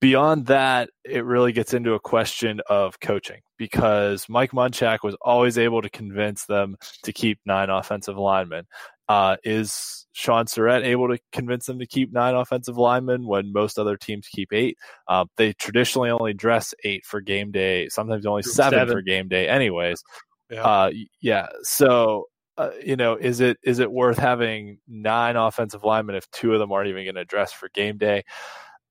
[0.00, 5.58] beyond that, it really gets into a question of coaching because Mike Munchak was always
[5.58, 8.66] able to convince them to keep nine offensive linemen.
[9.08, 13.78] Uh, is Shaun Sarrett able to convince them to keep nine offensive linemen when most
[13.78, 14.78] other teams keep eight?
[15.08, 18.94] Uh, they traditionally only dress eight for game day, sometimes only seven, seven.
[18.94, 20.02] for game day, anyways.
[20.50, 20.64] Yeah.
[20.64, 20.90] Uh,
[21.20, 21.46] yeah.
[21.62, 26.52] So, uh, you know, is it is it worth having nine offensive linemen if two
[26.52, 28.22] of them aren't even going to dress for game day?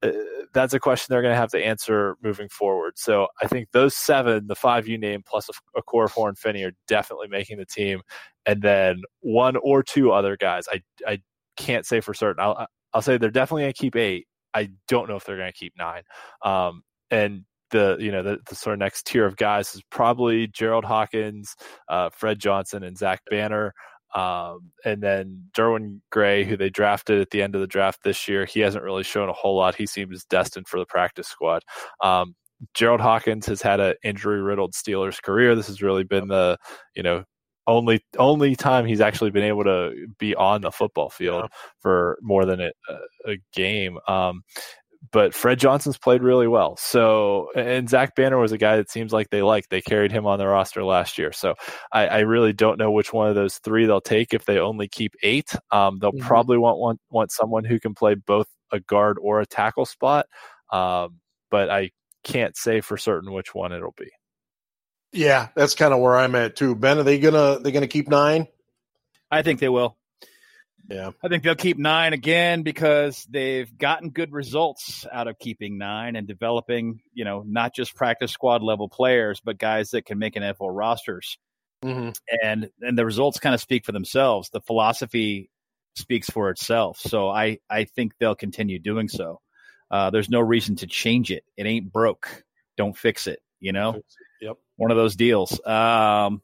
[0.04, 0.12] Uh,
[0.54, 2.94] that's a question they're going to have to answer moving forward.
[2.98, 6.64] So I think those seven, the five you named, plus a, a Okorafor and Finney,
[6.64, 8.02] are definitely making the team.
[8.46, 11.22] And then one or two other guys, I I
[11.58, 12.44] can't say for certain.
[12.44, 14.28] I'll I'll say they're definitely going to keep eight.
[14.54, 16.04] I don't know if they're going to keep nine.
[16.44, 20.48] Um, and the you know the, the, sort of next tier of guys is probably
[20.48, 21.56] Gerald Hawkins,
[21.90, 23.74] uh, Fred Johnson, and Zach Banner.
[24.14, 28.28] Um, and then Derwin Gray, who they drafted at the end of the draft this
[28.28, 29.76] year, he hasn't really shown a whole lot.
[29.76, 31.64] He seems destined for the practice squad.
[32.02, 32.36] Um,
[32.74, 35.56] Gerald Hawkins has had an injury riddled Steelers career.
[35.56, 36.58] This has really been the,
[36.96, 37.24] you know,
[37.68, 41.58] only only time he's actually been able to be on the football field yeah.
[41.80, 42.72] for more than a,
[43.28, 43.98] a game.
[44.08, 44.44] Um,
[45.12, 46.78] but Fred Johnson's played really well.
[46.78, 49.68] So, and Zach Banner was a guy that seems like they like.
[49.70, 51.32] They carried him on the roster last year.
[51.32, 51.56] So,
[51.92, 54.88] I, I really don't know which one of those three they'll take if they only
[54.88, 55.56] keep eight.
[55.72, 56.28] Um, they'll mm-hmm.
[56.28, 60.28] probably want, want want someone who can play both a guard or a tackle spot.
[60.72, 61.92] Um, but I
[62.24, 64.10] can't say for certain which one it'll be.
[65.12, 66.76] Yeah, that's kind of where I'm at too.
[66.76, 68.48] Ben, are they gonna they gonna keep nine?
[69.30, 69.98] I think they will.
[70.92, 71.12] Yeah.
[71.24, 76.16] I think they'll keep nine again because they've gotten good results out of keeping nine
[76.16, 80.36] and developing, you know, not just practice squad level players, but guys that can make
[80.36, 81.38] an NFL rosters.
[81.84, 82.10] Mm-hmm.
[82.44, 84.50] And and the results kind of speak for themselves.
[84.50, 85.50] The philosophy
[85.96, 87.00] speaks for itself.
[87.00, 89.40] So I I think they'll continue doing so.
[89.90, 91.44] Uh, there's no reason to change it.
[91.58, 92.44] It ain't broke.
[92.78, 93.40] Don't fix it.
[93.60, 94.02] You know.
[94.42, 94.58] Yep.
[94.76, 95.60] One of those deals.
[95.66, 96.42] Um,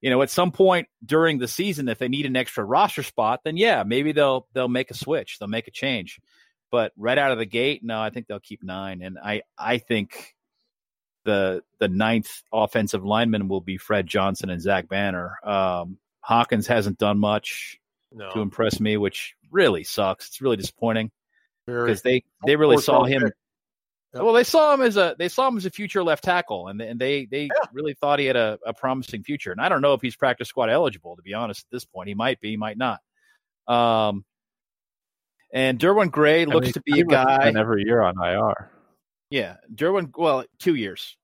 [0.00, 3.40] you know, at some point during the season, if they need an extra roster spot,
[3.44, 6.20] then yeah, maybe they'll they'll make a switch, they'll make a change.
[6.70, 9.78] But right out of the gate, no, I think they'll keep nine, and I I
[9.78, 10.34] think
[11.24, 15.36] the the ninth offensive lineman will be Fred Johnson and Zach Banner.
[15.44, 17.78] Um, Hawkins hasn't done much
[18.12, 18.30] no.
[18.32, 20.28] to impress me, which really sucks.
[20.28, 21.10] It's really disappointing
[21.66, 23.30] because they they really saw him.
[24.14, 24.24] Yep.
[24.24, 26.80] Well, they saw him as a they saw him as a future left tackle, and
[26.80, 27.68] and they they yeah.
[27.72, 29.52] really thought he had a, a promising future.
[29.52, 31.64] And I don't know if he's practice squad eligible to be honest.
[31.66, 33.00] At this point, he might be, he might not.
[33.68, 34.24] Um,
[35.52, 38.70] and Derwin Gray looks mean, to be a guy every year on IR.
[39.30, 40.10] Yeah, Derwin.
[40.16, 41.16] Well, two years,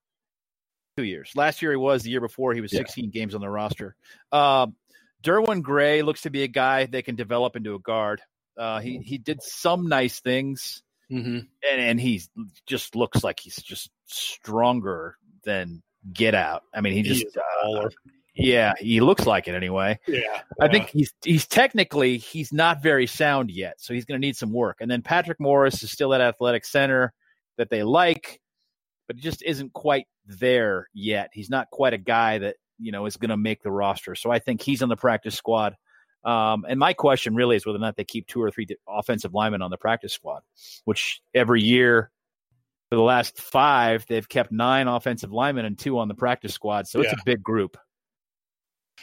[0.96, 1.32] two years.
[1.34, 2.04] Last year he was.
[2.04, 2.80] The year before he was yeah.
[2.80, 3.96] 16 games on the roster.
[4.30, 4.76] Um,
[5.24, 8.20] Derwin Gray looks to be a guy they can develop into a guard.
[8.56, 11.38] Uh, he he did some nice things Mm-hmm.
[11.70, 12.22] And and he
[12.66, 16.62] just looks like he's just stronger than Get Out.
[16.74, 17.88] I mean, he just uh,
[18.34, 19.98] yeah, he looks like it anyway.
[20.06, 24.26] Yeah, I think he's he's technically he's not very sound yet, so he's going to
[24.26, 24.78] need some work.
[24.80, 27.12] And then Patrick Morris is still that athletic center
[27.56, 28.40] that they like,
[29.06, 31.30] but he just isn't quite there yet.
[31.32, 34.14] He's not quite a guy that you know is going to make the roster.
[34.14, 35.76] So I think he's on the practice squad.
[36.26, 39.32] Um, and my question really is whether or not they keep two or three offensive
[39.32, 40.42] linemen on the practice squad,
[40.84, 42.10] which every year
[42.90, 46.88] for the last five, they've kept nine offensive linemen and two on the practice squad.
[46.88, 47.20] So it's yeah.
[47.20, 47.76] a big group.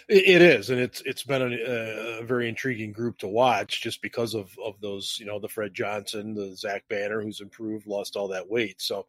[0.09, 4.33] It is, and it's it's been a, a, very intriguing group to watch, just because
[4.33, 8.27] of of those, you know, the Fred Johnson, the Zach Banner, who's improved, lost all
[8.29, 8.81] that weight.
[8.81, 9.05] So,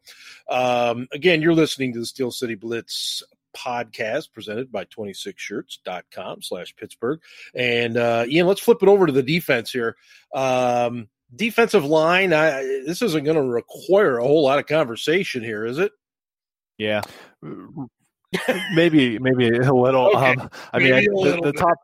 [0.47, 3.23] um, again, you're listening to the Steel City Blitz
[3.55, 7.19] podcast presented by 26shirts.com slash Pittsburgh.
[7.53, 9.95] And uh, Ian, let's flip it over to the defense here.
[10.33, 15.65] Um, defensive line, I, this isn't going to require a whole lot of conversation here,
[15.65, 15.91] is it?
[16.77, 17.01] Yeah.
[18.73, 20.07] maybe, maybe a little.
[20.07, 20.35] Okay.
[20.35, 21.77] Um, I maybe mean, I, the, the top,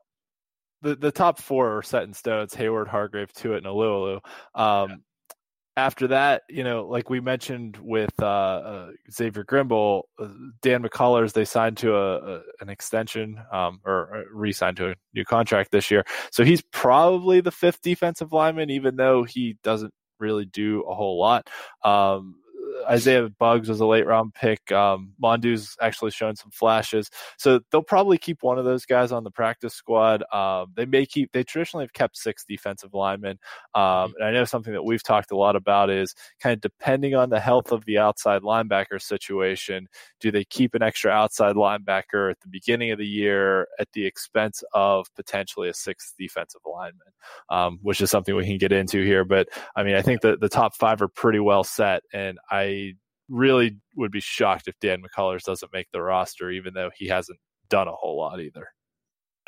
[0.81, 2.43] the, the top four are set in stone.
[2.43, 4.19] It's Heyward, Hargrave, Tuitt, and Alualu.
[4.55, 4.95] Um, yeah
[5.77, 10.27] after that, you know, like we mentioned with uh, uh, Xavier Grimble, uh,
[10.62, 14.95] Dan McCullers, they signed to a, a an extension um, or uh, re-signed to a
[15.13, 16.03] new contract this year.
[16.31, 21.17] So he's probably the fifth defensive lineman, even though he doesn't really do a whole
[21.19, 21.49] lot.
[21.84, 22.36] Um,
[22.89, 24.71] Isaiah Buggs was a late round pick.
[24.71, 29.23] Um, Mondeaux's actually shown some flashes, so they'll probably keep one of those guys on
[29.23, 30.23] the practice squad.
[30.34, 31.31] Um, they may keep.
[31.31, 33.39] They traditionally have kept six defensive linemen,
[33.75, 37.15] um, and I know something that we've talked a lot about is kind of depending
[37.15, 39.88] on the health of the outside linebacker situation.
[40.19, 44.05] Do they keep an extra outside linebacker at the beginning of the year at the
[44.05, 47.07] expense of potentially a sixth defensive lineman,
[47.49, 49.23] um, which is something we can get into here.
[49.23, 52.61] But I mean, I think that the top five are pretty well set, and I
[53.30, 57.39] really would be shocked if Dan McCullers doesn't make the roster, even though he hasn't
[57.69, 58.67] done a whole lot either.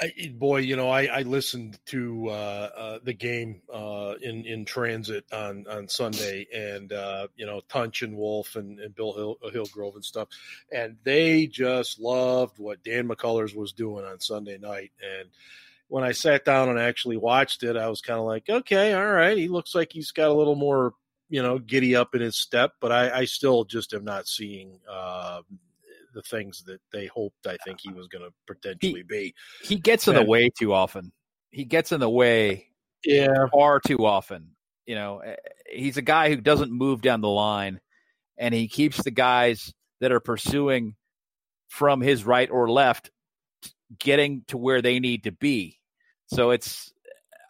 [0.01, 4.65] I, boy, you know, I, I listened to uh, uh, the game uh, in in
[4.65, 9.37] transit on on Sunday, and uh, you know, Tunch and Wolf and, and Bill Hill,
[9.45, 10.29] uh, Hillgrove and stuff,
[10.71, 14.91] and they just loved what Dan McCullers was doing on Sunday night.
[14.99, 15.29] And
[15.89, 19.05] when I sat down and actually watched it, I was kind of like, okay, all
[19.05, 20.95] right, he looks like he's got a little more,
[21.29, 24.79] you know, giddy up in his step, but I, I still just am not seeing
[24.89, 25.41] uh,
[26.13, 29.35] the things that they hoped I think he was going to potentially he, be.
[29.63, 31.11] He gets in the way too often.
[31.49, 32.67] He gets in the way
[33.03, 34.51] yeah far too often.
[34.85, 35.35] You know, eh,
[35.71, 37.79] he's a guy who doesn't move down the line
[38.37, 40.95] and he keeps the guys that are pursuing
[41.69, 43.11] from his right or left
[43.99, 45.79] getting to where they need to be.
[46.27, 46.91] So it's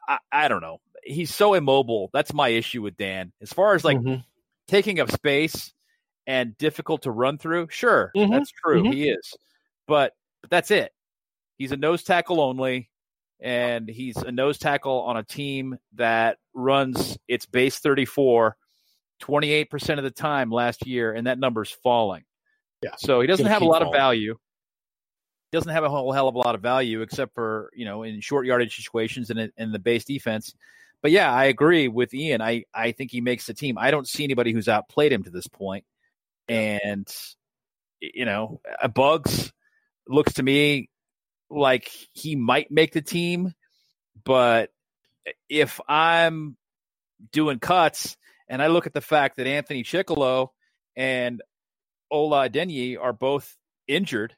[0.07, 0.79] I, I don't know.
[1.05, 2.09] He's so immobile.
[2.13, 3.31] That's my issue with Dan.
[3.41, 4.21] As far as like mm-hmm.
[4.67, 5.73] taking up space,
[6.25, 8.31] and difficult to run through, sure, mm-hmm.
[8.31, 8.83] that's true.
[8.83, 8.93] Mm-hmm.
[8.93, 9.33] He is,
[9.87, 10.91] but, but that's it.
[11.57, 12.89] He's a nose tackle only,
[13.39, 18.55] and he's a nose tackle on a team that runs its base 34
[19.21, 22.23] 28% of the time last year, and that number's falling.
[22.81, 22.95] Yeah.
[22.97, 23.95] So he doesn't have a lot falling.
[23.95, 24.37] of value.
[25.53, 28.19] Doesn't have a whole hell of a lot of value except for, you know, in
[28.19, 30.53] short yardage situations and in the base defense.
[31.03, 32.41] But yeah, I agree with Ian.
[32.41, 33.77] I, I think he makes the team.
[33.77, 35.85] I don't see anybody who's outplayed him to this point.
[36.47, 37.07] and
[38.01, 38.59] you know,
[38.93, 39.51] Buggs
[40.07, 40.89] looks to me
[41.49, 43.53] like he might make the team,
[44.25, 44.71] but
[45.49, 46.57] if I'm
[47.31, 48.17] doing cuts
[48.49, 50.49] and I look at the fact that Anthony Chickillo
[50.95, 51.41] and
[52.11, 53.55] Ola Adeniyi are both
[53.87, 54.35] injured,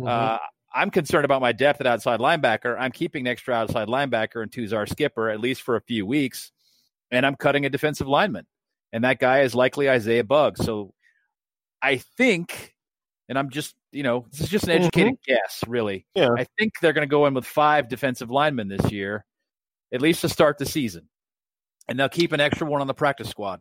[0.00, 0.08] mm-hmm.
[0.08, 0.38] uh,
[0.72, 2.76] I'm concerned about my depth at outside linebacker.
[2.78, 6.52] I'm keeping an extra outside linebacker and Tuzar Skipper at least for a few weeks,
[7.10, 8.46] and I'm cutting a defensive lineman,
[8.92, 10.64] and that guy is likely Isaiah Buggs.
[10.64, 10.94] So
[11.82, 12.74] I think,
[13.28, 15.32] and I'm just, you know, this is just an educated mm-hmm.
[15.32, 16.06] guess, really.
[16.14, 16.30] Yeah.
[16.36, 19.24] I think they're going to go in with five defensive linemen this year,
[19.92, 21.08] at least to start the season.
[21.88, 23.60] And they'll keep an extra one on the practice squad.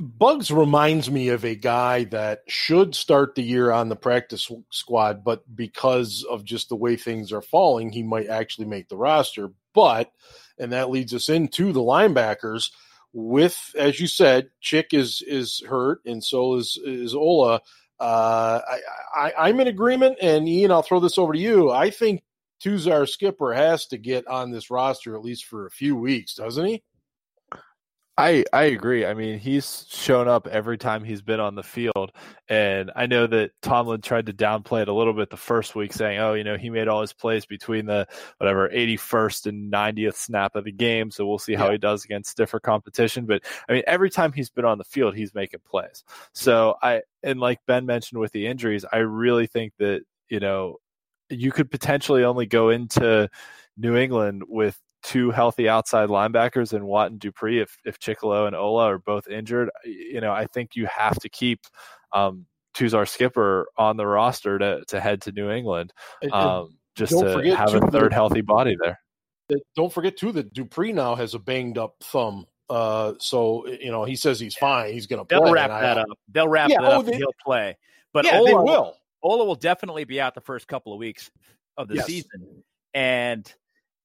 [0.00, 5.22] Buggs reminds me of a guy that should start the year on the practice squad,
[5.22, 9.50] but because of just the way things are falling, he might actually make the roster.
[9.74, 10.10] But,
[10.58, 12.70] and that leads us into the linebackers
[13.12, 17.60] with, as you said, Chick is is hurt, and so is is Ola.
[18.00, 18.80] Uh, I,
[19.14, 21.70] I, I'm in agreement, and Ian, I'll throw this over to you.
[21.70, 22.22] I think
[22.62, 26.64] Tuzar Skipper has to get on this roster at least for a few weeks, doesn't
[26.64, 26.82] he?
[28.18, 29.06] I I agree.
[29.06, 32.10] I mean, he's shown up every time he's been on the field,
[32.48, 35.92] and I know that Tomlin tried to downplay it a little bit the first week,
[35.92, 40.16] saying, "Oh, you know, he made all his plays between the whatever 81st and 90th
[40.16, 41.72] snap of the game, so we'll see how yeah.
[41.72, 45.14] he does against stiffer competition." But I mean, every time he's been on the field,
[45.14, 46.02] he's making plays.
[46.32, 50.78] So I and like Ben mentioned with the injuries, I really think that you know
[51.30, 53.30] you could potentially only go into
[53.76, 54.76] New England with
[55.08, 59.26] two healthy outside linebackers in Watt and Dupree, if if Chickillo and Ola are both
[59.26, 61.60] injured, you know, I think you have to keep
[62.12, 62.44] um,
[62.76, 65.94] Tuzar Skipper on the roster to to head to New England,
[66.30, 69.00] um, just to have a third healthy body there.
[69.74, 72.46] Don't forget too that Dupree now has a banged up thumb.
[72.68, 74.92] Uh, so you know he says he's fine.
[74.92, 75.26] He's going to.
[75.28, 76.06] They'll wrap that up.
[76.30, 77.06] They'll wrap yeah, that oh, up.
[77.06, 77.78] They, he'll play.
[78.12, 78.94] But yeah, Ola, they will.
[79.22, 81.30] Ola will definitely be out the first couple of weeks
[81.78, 82.06] of the yes.
[82.06, 83.50] season, and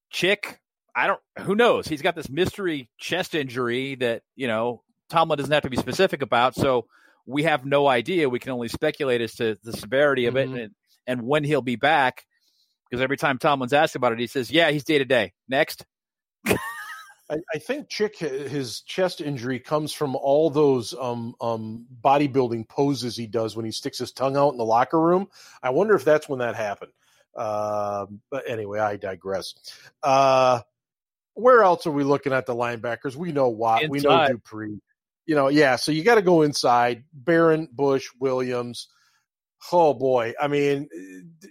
[0.08, 0.60] Chick
[0.96, 1.20] I don't.
[1.40, 1.86] Who knows?
[1.88, 6.22] He's got this mystery chest injury that you know Tomlin doesn't have to be specific
[6.22, 6.54] about.
[6.54, 6.86] So
[7.26, 8.28] we have no idea.
[8.28, 10.56] We can only speculate as to the severity of mm-hmm.
[10.56, 10.74] it and,
[11.06, 12.24] and when he'll be back.
[12.88, 15.84] Because every time Tomlin's asked about it, he says, "Yeah, he's day to day." Next.
[16.46, 23.16] I, I, think Chick his chest injury comes from all those um, um, bodybuilding poses
[23.16, 25.28] he does when he sticks his tongue out in the locker room.
[25.62, 26.92] I wonder if that's when that happened.
[27.34, 29.54] Uh, but anyway, I digress.
[30.02, 30.60] Uh,
[31.34, 33.16] where else are we looking at the linebackers?
[33.16, 33.90] We know Watt, inside.
[33.90, 34.80] we know Dupree.
[35.26, 35.76] You know, yeah.
[35.76, 37.04] So you got to go inside.
[37.12, 38.88] Barron, Bush, Williams.
[39.72, 40.88] Oh boy, I mean,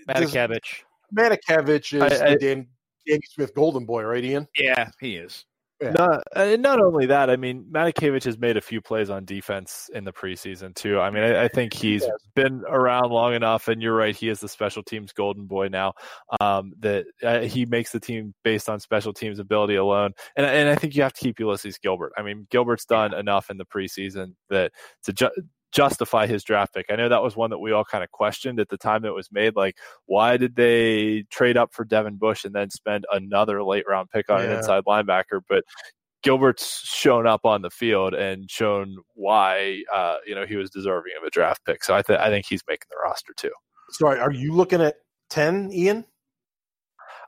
[0.08, 0.84] uh, Matakevich.
[1.16, 2.68] Matakevich is I, I, Dan,
[3.08, 4.48] Danny Smith Golden Boy, right, Ian?
[4.58, 5.46] Yeah, he is.
[5.84, 5.92] Yeah.
[5.92, 9.90] Not, and not only that, I mean, Matakevich has made a few plays on defense
[9.94, 11.00] in the preseason too.
[11.00, 12.12] I mean, I, I think he's yes.
[12.36, 15.94] been around long enough, and you're right, he is the special teams golden boy now.
[16.40, 20.70] Um, that uh, he makes the team based on special teams ability alone, and and
[20.70, 22.14] I think you have to keep Ulysees Gilbert.
[22.18, 23.20] I mean, Gilbert's done yeah.
[23.20, 24.72] enough in the preseason that
[25.04, 25.32] to ju-
[25.74, 26.86] justify his draft pick.
[26.90, 29.14] I know that was one that we all kind of questioned at the time it
[29.14, 29.56] was made.
[29.56, 34.10] Like, why did they trade up for Devin Bush and then spend another late round
[34.10, 34.46] pick on yeah.
[34.46, 35.42] an inside linebacker?
[35.50, 35.64] But
[36.22, 41.14] Gilbert's shown up on the field and shown why uh, you know he was deserving
[41.20, 41.84] of a draft pick.
[41.84, 43.52] So I, th- I think he's making the roster too.
[43.92, 44.96] Sorry, are you looking at
[45.30, 46.06] ten, Ian?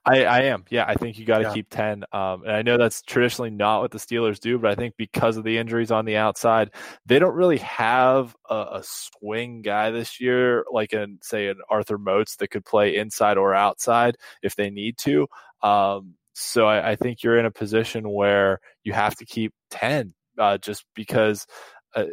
[0.05, 0.65] I, I am.
[0.69, 1.53] Yeah, I think you got to yeah.
[1.53, 2.03] keep 10.
[2.11, 5.35] Um, and I know that's traditionally not what the Steelers do, but I think because
[5.35, 6.71] of the injuries on the outside,
[7.07, 11.97] they don't really have a, a swing guy this year, like in, say, an Arthur
[11.97, 15.27] Moats that could play inside or outside if they need to.
[15.63, 20.13] Um, so I, I, think you're in a position where you have to keep 10
[20.37, 21.47] uh, just because,
[21.95, 22.05] uh,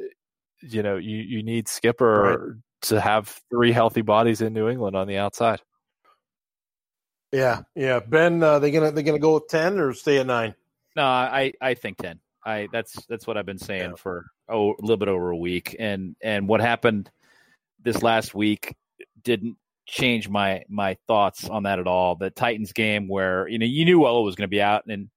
[0.63, 2.63] you know, you, you need Skipper right.
[2.83, 5.61] to have three healthy bodies in New England on the outside.
[7.33, 8.01] Yeah, yeah.
[8.01, 10.55] Ben, uh, they gonna they gonna go with ten or stay at nine?
[10.95, 12.21] No, I I think ten.
[12.45, 13.97] I that's that's what I've been saying yeah.
[13.97, 17.11] for oh, a little bit over a week, and and what happened
[17.83, 18.77] this last week
[19.23, 19.57] didn't
[19.87, 22.17] change my my thoughts on that at all.
[22.17, 25.09] The Titans game where you know you knew Wello was going to be out, and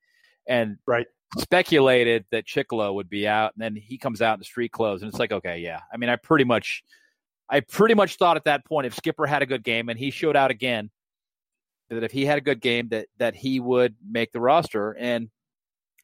[0.47, 1.07] and right
[1.37, 5.01] speculated that Chickillo would be out, and then he comes out in the street clothes,
[5.01, 5.81] and it's like okay, yeah.
[5.93, 6.83] I mean, I pretty much
[7.49, 10.11] I pretty much thought at that point if Skipper had a good game and he
[10.11, 10.89] showed out again
[11.89, 15.29] that if he had a good game that that he would make the roster and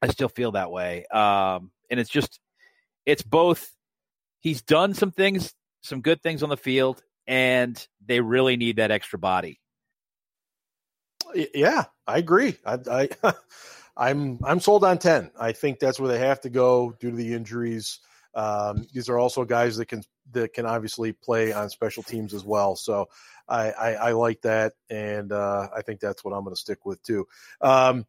[0.02, 1.06] I still feel that way.
[1.08, 2.40] Um, and it's just
[3.06, 3.72] it's both
[4.40, 8.92] he's done some things, some good things on the field and they really need that
[8.92, 9.60] extra body.
[11.54, 12.58] Yeah, I agree.
[12.66, 13.10] I, I
[13.98, 15.32] I'm I'm sold on 10.
[15.40, 18.00] I think that's where they have to go due to the injuries.
[18.34, 20.04] Um, these are also guys that can
[20.34, 22.76] that can obviously play on special teams as well.
[22.76, 23.10] So
[23.48, 26.86] I, I, I like that, and uh, I think that's what I'm going to stick
[26.86, 27.28] with too.
[27.60, 28.06] Um,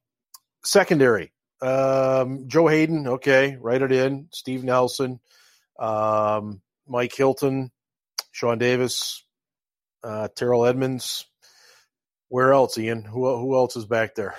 [0.64, 4.28] secondary, um, Joe Haden, okay, write it in.
[4.32, 5.20] Steve Nelson,
[5.78, 7.70] um, Mike Hilton,
[8.30, 9.24] Sean Davis,
[10.04, 11.26] uh, Terrell Edmunds.
[12.28, 13.02] Where else, Ian?
[13.02, 14.34] Who who else is back there?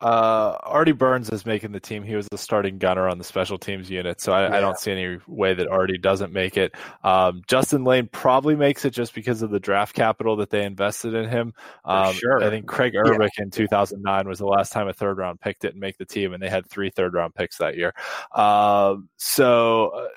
[0.00, 2.04] Uh, Artie Burns is making the team.
[2.04, 4.56] He was the starting gunner on the special teams unit, so I, yeah.
[4.56, 6.74] I don't see any way that Artie doesn't make it.
[7.02, 11.14] Um, Justin Layne probably makes it just because of the draft capital that they invested
[11.14, 11.54] in him.
[11.84, 12.44] Um, sure.
[12.44, 13.44] I think Craig Urbik yeah.
[13.44, 16.42] in 2009 was the last time a third round pick didn't make the team, and
[16.42, 17.94] they had three third round picks that year.
[18.34, 20.08] Um, so uh,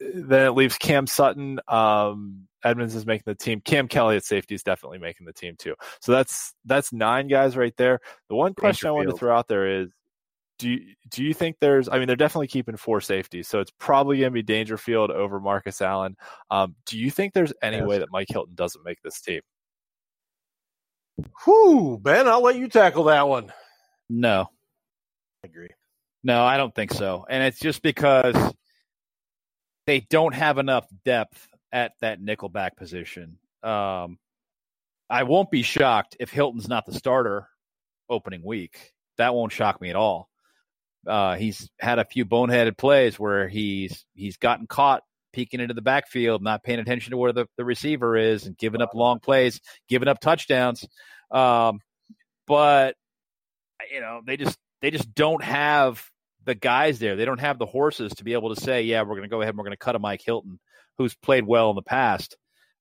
[0.00, 1.60] then it leaves Cam Sutton.
[1.68, 3.60] Um, Edmunds is making the team.
[3.60, 5.74] Cam Kelly at safety is definitely making the team too.
[6.00, 8.00] So that's that's nine guys right there.
[8.28, 9.90] The one question I wanted to throw out there is
[10.58, 13.72] do you, do you think there's I mean they're definitely keeping four safeties, so it's
[13.78, 16.16] probably going to be Dangerfield over Marcus Allen.
[16.50, 17.86] Um, do you think there's any yes.
[17.86, 19.40] way that Mike Hilton doesn't make this team?
[21.44, 23.52] Whew, Ben, I'll let you tackle that one.
[24.08, 24.48] No.
[25.44, 25.68] I agree.
[26.22, 27.26] No, I don't think so.
[27.28, 28.34] And it's just because
[29.86, 33.38] they don't have enough depth at that nickelback position.
[33.62, 34.18] Um,
[35.10, 37.48] I won't be shocked if Hilton's not the starter
[38.08, 38.92] opening week.
[39.18, 40.28] That won't shock me at all.
[41.06, 45.82] Uh, he's had a few boneheaded plays where he's he's gotten caught peeking into the
[45.82, 49.60] backfield, not paying attention to where the, the receiver is, and giving up long plays,
[49.88, 50.86] giving up touchdowns.
[51.30, 51.80] Um,
[52.46, 52.96] but
[53.92, 56.02] you know, they just they just don't have
[56.44, 57.16] the guys there.
[57.16, 59.40] They don't have the horses to be able to say, yeah, we're going to go
[59.40, 60.58] ahead and we're going to cut a Mike Hilton
[60.98, 62.36] who's played well in the past.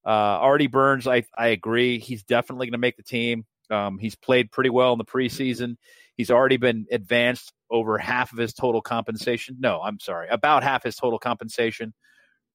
[0.06, 2.00] Uh, Artie Burns, I, I agree.
[2.00, 3.46] He's definitely going to make the team.
[3.70, 5.78] Um, he's played pretty well in the preseason.
[6.16, 9.58] He's already been advanced over half of his total compensation.
[9.60, 11.94] No, I'm sorry, about half his total compensation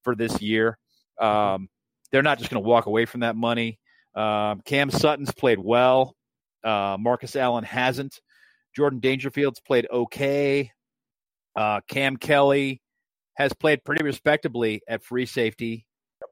[0.05, 0.79] for this year.
[1.21, 1.69] Um,
[2.13, 3.79] they're not just going to walk away from that money.
[4.15, 6.15] Um, Cam Sutton's played well.
[6.63, 8.21] Uh, Marcus Allen hasn't.
[8.77, 10.71] Jordan Dangerfield's played okay.
[11.59, 12.81] Uh, Cam Kelly
[13.35, 15.87] has played pretty respectably at free safety,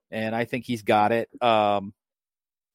[0.08, 1.28] and I think he's got it.
[1.42, 1.92] Um,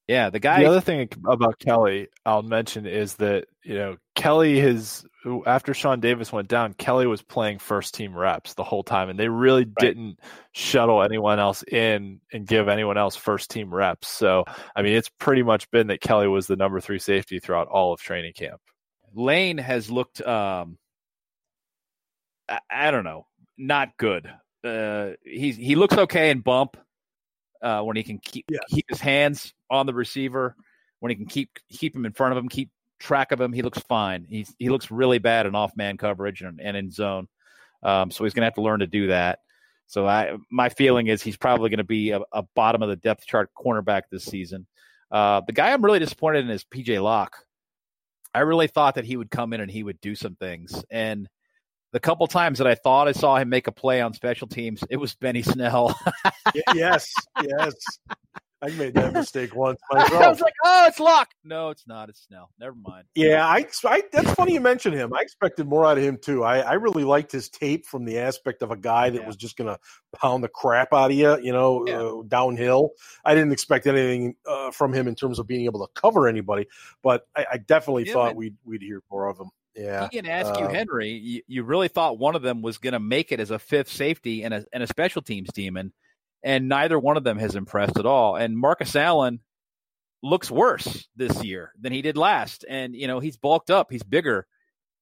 [0.06, 0.60] yeah, the guy.
[0.60, 5.06] The other thing about Kelly, I'll mention is that you know Kelly has
[5.46, 9.18] after Sean Davis went down, Kelly was playing first team reps the whole time, and
[9.18, 9.76] they really right.
[9.80, 10.20] didn't
[10.52, 14.10] shuttle anyone else in and give anyone else first team reps.
[14.10, 14.44] So,
[14.76, 17.94] I mean, it's pretty much been that Kelly was the number three safety throughout all
[17.94, 18.60] of training camp.
[19.14, 20.78] Lane has looked, um,
[22.52, 23.28] I, I don't know,
[23.58, 24.30] not good.
[24.64, 26.78] Uh, he he looks okay in bump
[27.62, 30.56] uh, when he can keep keep his hands on the receiver,
[31.00, 33.62] when he can keep keep him in front of him, keep track of him, he
[33.62, 34.26] looks fine.
[34.30, 37.28] He's he looks really bad in off man coverage and, and in zone.
[37.84, 39.40] Um, so he's going to have to learn to do that.
[39.88, 42.96] So I my feeling is he's probably going to be a, a, bottom of the
[42.96, 44.68] depth chart cornerback this season.
[45.12, 47.36] Uh, the guy I'm really disappointed in is PJ Locke.
[48.34, 50.86] I really thought that he would come in and he would do some things.
[50.90, 51.28] And
[51.92, 54.84] the couple times that I thought I saw him make a play on special teams,
[54.90, 55.98] it was Benny Snell.
[56.76, 57.14] yes,
[57.44, 57.74] yes.
[58.64, 60.22] I made that mistake once myself.
[60.22, 62.10] I was like, "Oh, it's Locke." No, it's not.
[62.10, 62.52] It's Snell.
[62.60, 63.06] Never mind.
[63.16, 65.14] Yeah, I, I that's funny you mention him.
[65.14, 66.44] I expected more out of him too.
[66.44, 69.28] I, I really liked his tape from the aspect of a guy that yeah.
[69.28, 69.80] was just going to
[70.16, 72.02] pound the crap out of you, you know, yeah.
[72.02, 72.92] uh, downhill.
[73.26, 76.68] I didn't expect anything uh, from him in terms of being able to cover anybody,
[77.02, 78.36] but I, I definitely yeah, thought man.
[78.36, 79.50] we'd we'd hear more of him.
[79.76, 80.04] Yeah.
[80.04, 82.94] He can ask you, um, Henry, you, you really thought one of them was going
[82.94, 85.94] to make it as a fifth safety and a, and a special teams demon
[86.44, 88.36] and neither one of them has impressed at all.
[88.36, 89.40] And Marcus Allen
[90.24, 94.04] looks worse this year than he did last, and you know he's bulked up, he's
[94.04, 94.48] bigger,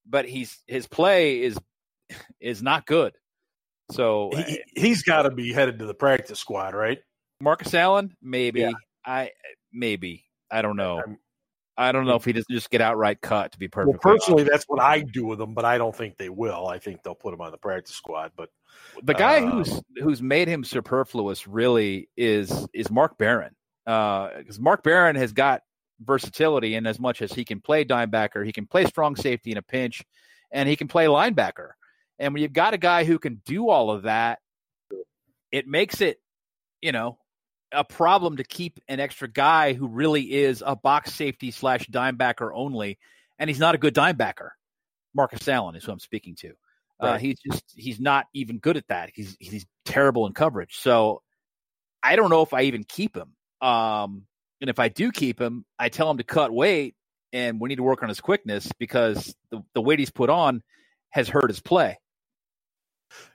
[0.05, 1.57] but he's his play is
[2.39, 3.13] is not good.
[3.91, 6.99] So he, he's got to be headed to the practice squad, right?
[7.41, 8.61] Marcus Allen, maybe.
[8.61, 8.71] Yeah.
[9.05, 9.31] I
[9.71, 11.01] maybe I don't know.
[11.05, 11.17] I'm,
[11.79, 13.53] I don't know if he doesn't just get outright cut.
[13.53, 14.03] To be perfect.
[14.03, 14.51] Well, personally, honest.
[14.51, 16.67] that's what I do with them, but I don't think they will.
[16.67, 18.33] I think they'll put him on the practice squad.
[18.35, 18.49] But
[19.01, 23.55] the guy uh, who's who's made him superfluous really is is Mark Barron,
[23.85, 25.61] because uh, Mark Barron has got
[26.01, 29.57] versatility in as much as he can play dimebacker, he can play strong safety in
[29.57, 30.03] a pinch,
[30.51, 31.69] and he can play linebacker.
[32.19, 34.39] And when you've got a guy who can do all of that,
[35.49, 36.19] it makes it,
[36.81, 37.17] you know,
[37.71, 42.51] a problem to keep an extra guy who really is a box safety slash dimebacker
[42.53, 42.97] only,
[43.37, 44.49] and he's not a good dimebacker.
[45.13, 46.49] Marcus Allen is who I'm speaking to.
[46.49, 46.51] Uh,
[47.01, 47.15] right.
[47.15, 49.11] Uh, he's just he's not even good at that.
[49.13, 50.77] He's he's terrible in coverage.
[50.77, 51.21] So
[52.03, 53.33] I don't know if I even keep him.
[53.61, 54.23] Um,
[54.61, 56.95] and if I do keep him, I tell him to cut weight,
[57.31, 60.61] and we need to work on his quickness because the the weight he's put on
[61.11, 61.97] has hurt his play.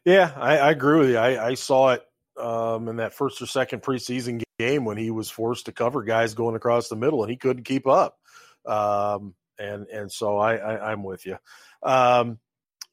[0.04, 1.18] Yeah, I, I agree with you.
[1.18, 2.02] I, I saw it
[2.36, 6.34] um, in that first or second preseason game when he was forced to cover guys
[6.34, 8.18] going across the middle and he couldn't keep up.
[8.66, 11.36] Um, and and so I, I am with you,
[11.82, 12.38] um,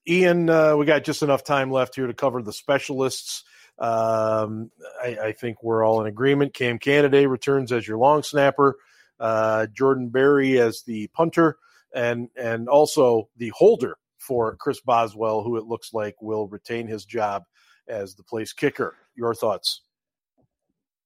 [0.08, 0.50] Ian.
[0.50, 3.44] Uh, we got just enough time left here to cover the specialists.
[3.80, 4.70] Um,
[5.02, 6.54] I, I, think we're all in agreement.
[6.54, 8.78] Cam Canaday returns as your long snapper.
[9.20, 11.58] Uh, Jordan Berry as the punter,
[11.94, 17.06] and and also the holder for Chris Boswell, who it looks like will retain his
[17.06, 17.44] job
[17.92, 18.96] as the place kicker.
[19.16, 19.82] Your thoughts?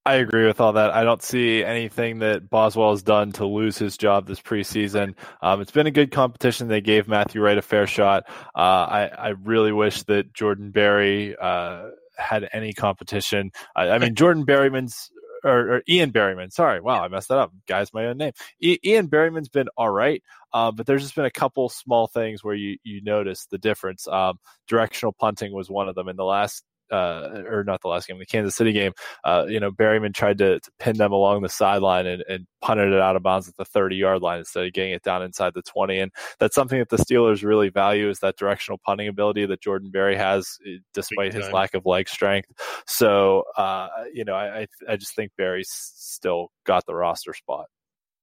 [0.07, 0.91] I agree with all that.
[0.91, 5.15] I don't see anything that Boswell has done to lose his job this preseason.
[5.41, 6.67] Um, it's been a good competition.
[6.67, 8.25] They gave Matthew Wright a fair shot.
[8.55, 13.51] Uh, I, I, really wish that Jordan Berry uh, had any competition.
[13.75, 15.09] I, I mean, Jordan Berryman's
[15.43, 16.51] or, or, Ian Berryman.
[16.51, 17.51] Sorry, wow, I messed that up.
[17.67, 18.33] Guy's my own name.
[18.63, 20.21] I, Ian Berryman's been all right,
[20.53, 24.07] uh, but there's just been a couple small things where you you notice the difference.
[24.07, 28.07] Um, directional punting was one of them in the last uh, or not the last
[28.07, 28.91] game, the Kansas City game,
[29.23, 32.93] uh, you know, Berryman tried to, to, pin them along the sideline and, and punted
[32.93, 35.53] it out of bounds at the 30 yard line instead of getting it down inside
[35.53, 35.99] the 20.
[35.99, 39.89] And that's something that the Steelers really value is that directional punting ability that Jordan
[39.89, 42.49] Berry has, eh, despite his lack of leg strength.
[42.87, 47.65] So, uh, you know, I, I just think Berry's still got the roster spot.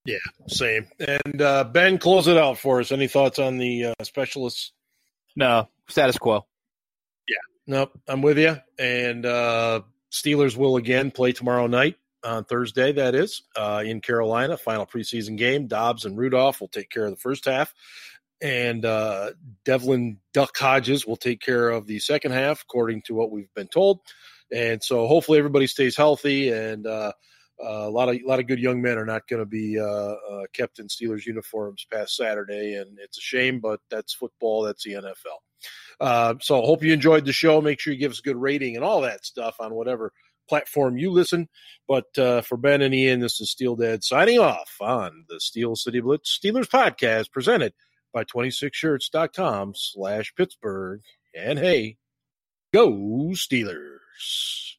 [0.04, 0.16] Yeah,
[0.48, 0.88] same.
[0.98, 2.90] And uh, Ben, close it out for us.
[2.90, 4.72] Any thoughts on the uh, specialists?
[5.36, 6.44] No, status quo.
[7.66, 8.56] Nope, I'm with you.
[8.78, 12.92] And uh, Steelers will again play tomorrow night on Thursday.
[12.92, 15.68] That is uh, in Carolina, final preseason game.
[15.68, 17.72] Dobbs and Rudolph will take care of the first half,
[18.40, 19.30] and uh,
[19.64, 23.68] Devlin Duck Hodges will take care of the second half, according to what we've been
[23.68, 24.00] told.
[24.52, 26.86] And so, hopefully, everybody stays healthy and.
[26.86, 27.12] Uh,
[27.62, 29.78] uh, a lot of a lot of good young men are not going to be
[29.78, 34.62] uh, uh, kept in Steelers uniforms past Saturday, and it's a shame, but that's football.
[34.62, 35.38] That's the NFL.
[36.00, 37.60] Uh, so hope you enjoyed the show.
[37.60, 40.12] Make sure you give us a good rating and all that stuff on whatever
[40.48, 41.48] platform you listen.
[41.88, 45.76] But uh, for Ben and Ian, this is Steel Dad signing off on the Steel
[45.76, 47.72] City Blitz Steelers podcast presented
[48.12, 51.00] by 26shirts.com slash Pittsburgh.
[51.34, 51.96] And hey,
[52.72, 52.90] go
[53.32, 54.76] Steelers.